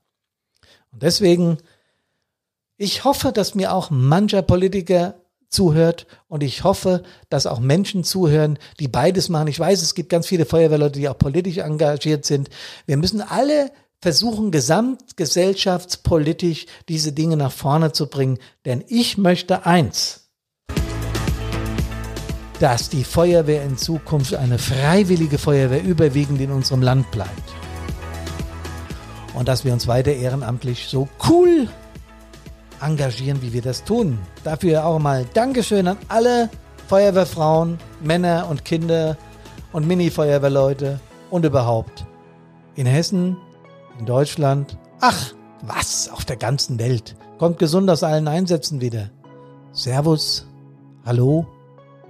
Und 0.93 1.03
deswegen, 1.03 1.59
ich 2.77 3.05
hoffe, 3.05 3.33
dass 3.33 3.55
mir 3.55 3.73
auch 3.73 3.91
mancher 3.91 4.43
Politiker 4.43 5.15
zuhört 5.49 6.07
und 6.29 6.43
ich 6.43 6.65
hoffe, 6.65 7.05
dass 7.29 7.47
auch 7.47 7.61
Menschen 7.61 8.03
zuhören, 8.05 8.59
die 8.81 8.89
beides 8.89 9.29
machen. 9.29 9.49
Ich 9.49 9.59
weiß, 9.59 9.83
es 9.83 9.95
gibt 9.95 10.09
ganz 10.11 10.27
viele 10.27 10.45
Feuerwehrleute, 10.45 10.99
die 10.99 11.09
auch 11.09 11.19
politisch 11.19 11.59
engagiert 11.59 12.25
sind. 12.25 12.51
Wir 12.87 12.97
müssen 12.97 13.21
alle 13.21 13.71
versuchen, 14.01 14.51
gesamtgesellschaftspolitisch 14.51 16.67
diese 16.89 17.13
Dinge 17.13 17.37
nach 17.37 17.53
vorne 17.53 17.93
zu 17.93 18.09
bringen, 18.09 18.39
denn 18.65 18.85
ich 18.89 19.19
möchte 19.19 19.67
eins, 19.67 20.31
dass 22.61 22.89
die 22.89 23.05
Feuerwehr 23.05 23.63
in 23.65 23.77
Zukunft 23.77 24.35
eine 24.35 24.59
freiwillige 24.59 25.39
Feuerwehr 25.39 25.83
überwiegend 25.83 26.41
in 26.41 26.51
unserem 26.51 26.83
Land 26.83 27.11
bleibt 27.11 27.66
und 29.37 29.49
dass 29.49 29.65
wir 29.65 29.73
uns 29.73 29.87
weiter 29.87 30.13
ehrenamtlich 30.13 30.89
so 30.89 31.09
cool 31.29 31.69
engagieren, 32.81 33.43
wie 33.43 33.53
wir 33.53 33.63
das 33.63 33.85
tun. 33.85 34.19
Dafür 34.45 34.87
auch 34.87 34.99
mal 34.99 35.27
Dankeschön 35.35 35.87
an 35.87 35.99
alle 36.09 36.49
Feuerwehrfrauen, 36.89 37.79
Männer 38.03 38.49
und 38.49 38.65
Kinder 38.65 39.17
und 39.73 39.87
Mini-Feuerwehrleute 39.87 41.01
und 41.31 41.45
überhaupt 41.45 42.07
in 42.77 42.87
Hessen, 42.87 43.37
in 43.99 44.07
Deutschland, 44.07 44.79
ach, 45.01 45.35
was, 45.63 46.09
auf 46.09 46.25
der 46.25 46.37
ganzen 46.37 46.79
Welt. 46.79 47.15
Kommt 47.39 47.59
gesund 47.59 47.91
aus 47.91 48.03
allen 48.03 48.29
Einsätzen 48.29 48.81
wieder. 48.81 49.11
Servus, 49.73 50.47
hallo 51.05 51.47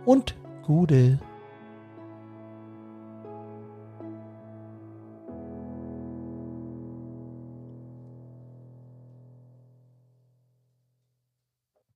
und 0.05 0.37
Gude. 0.65 1.19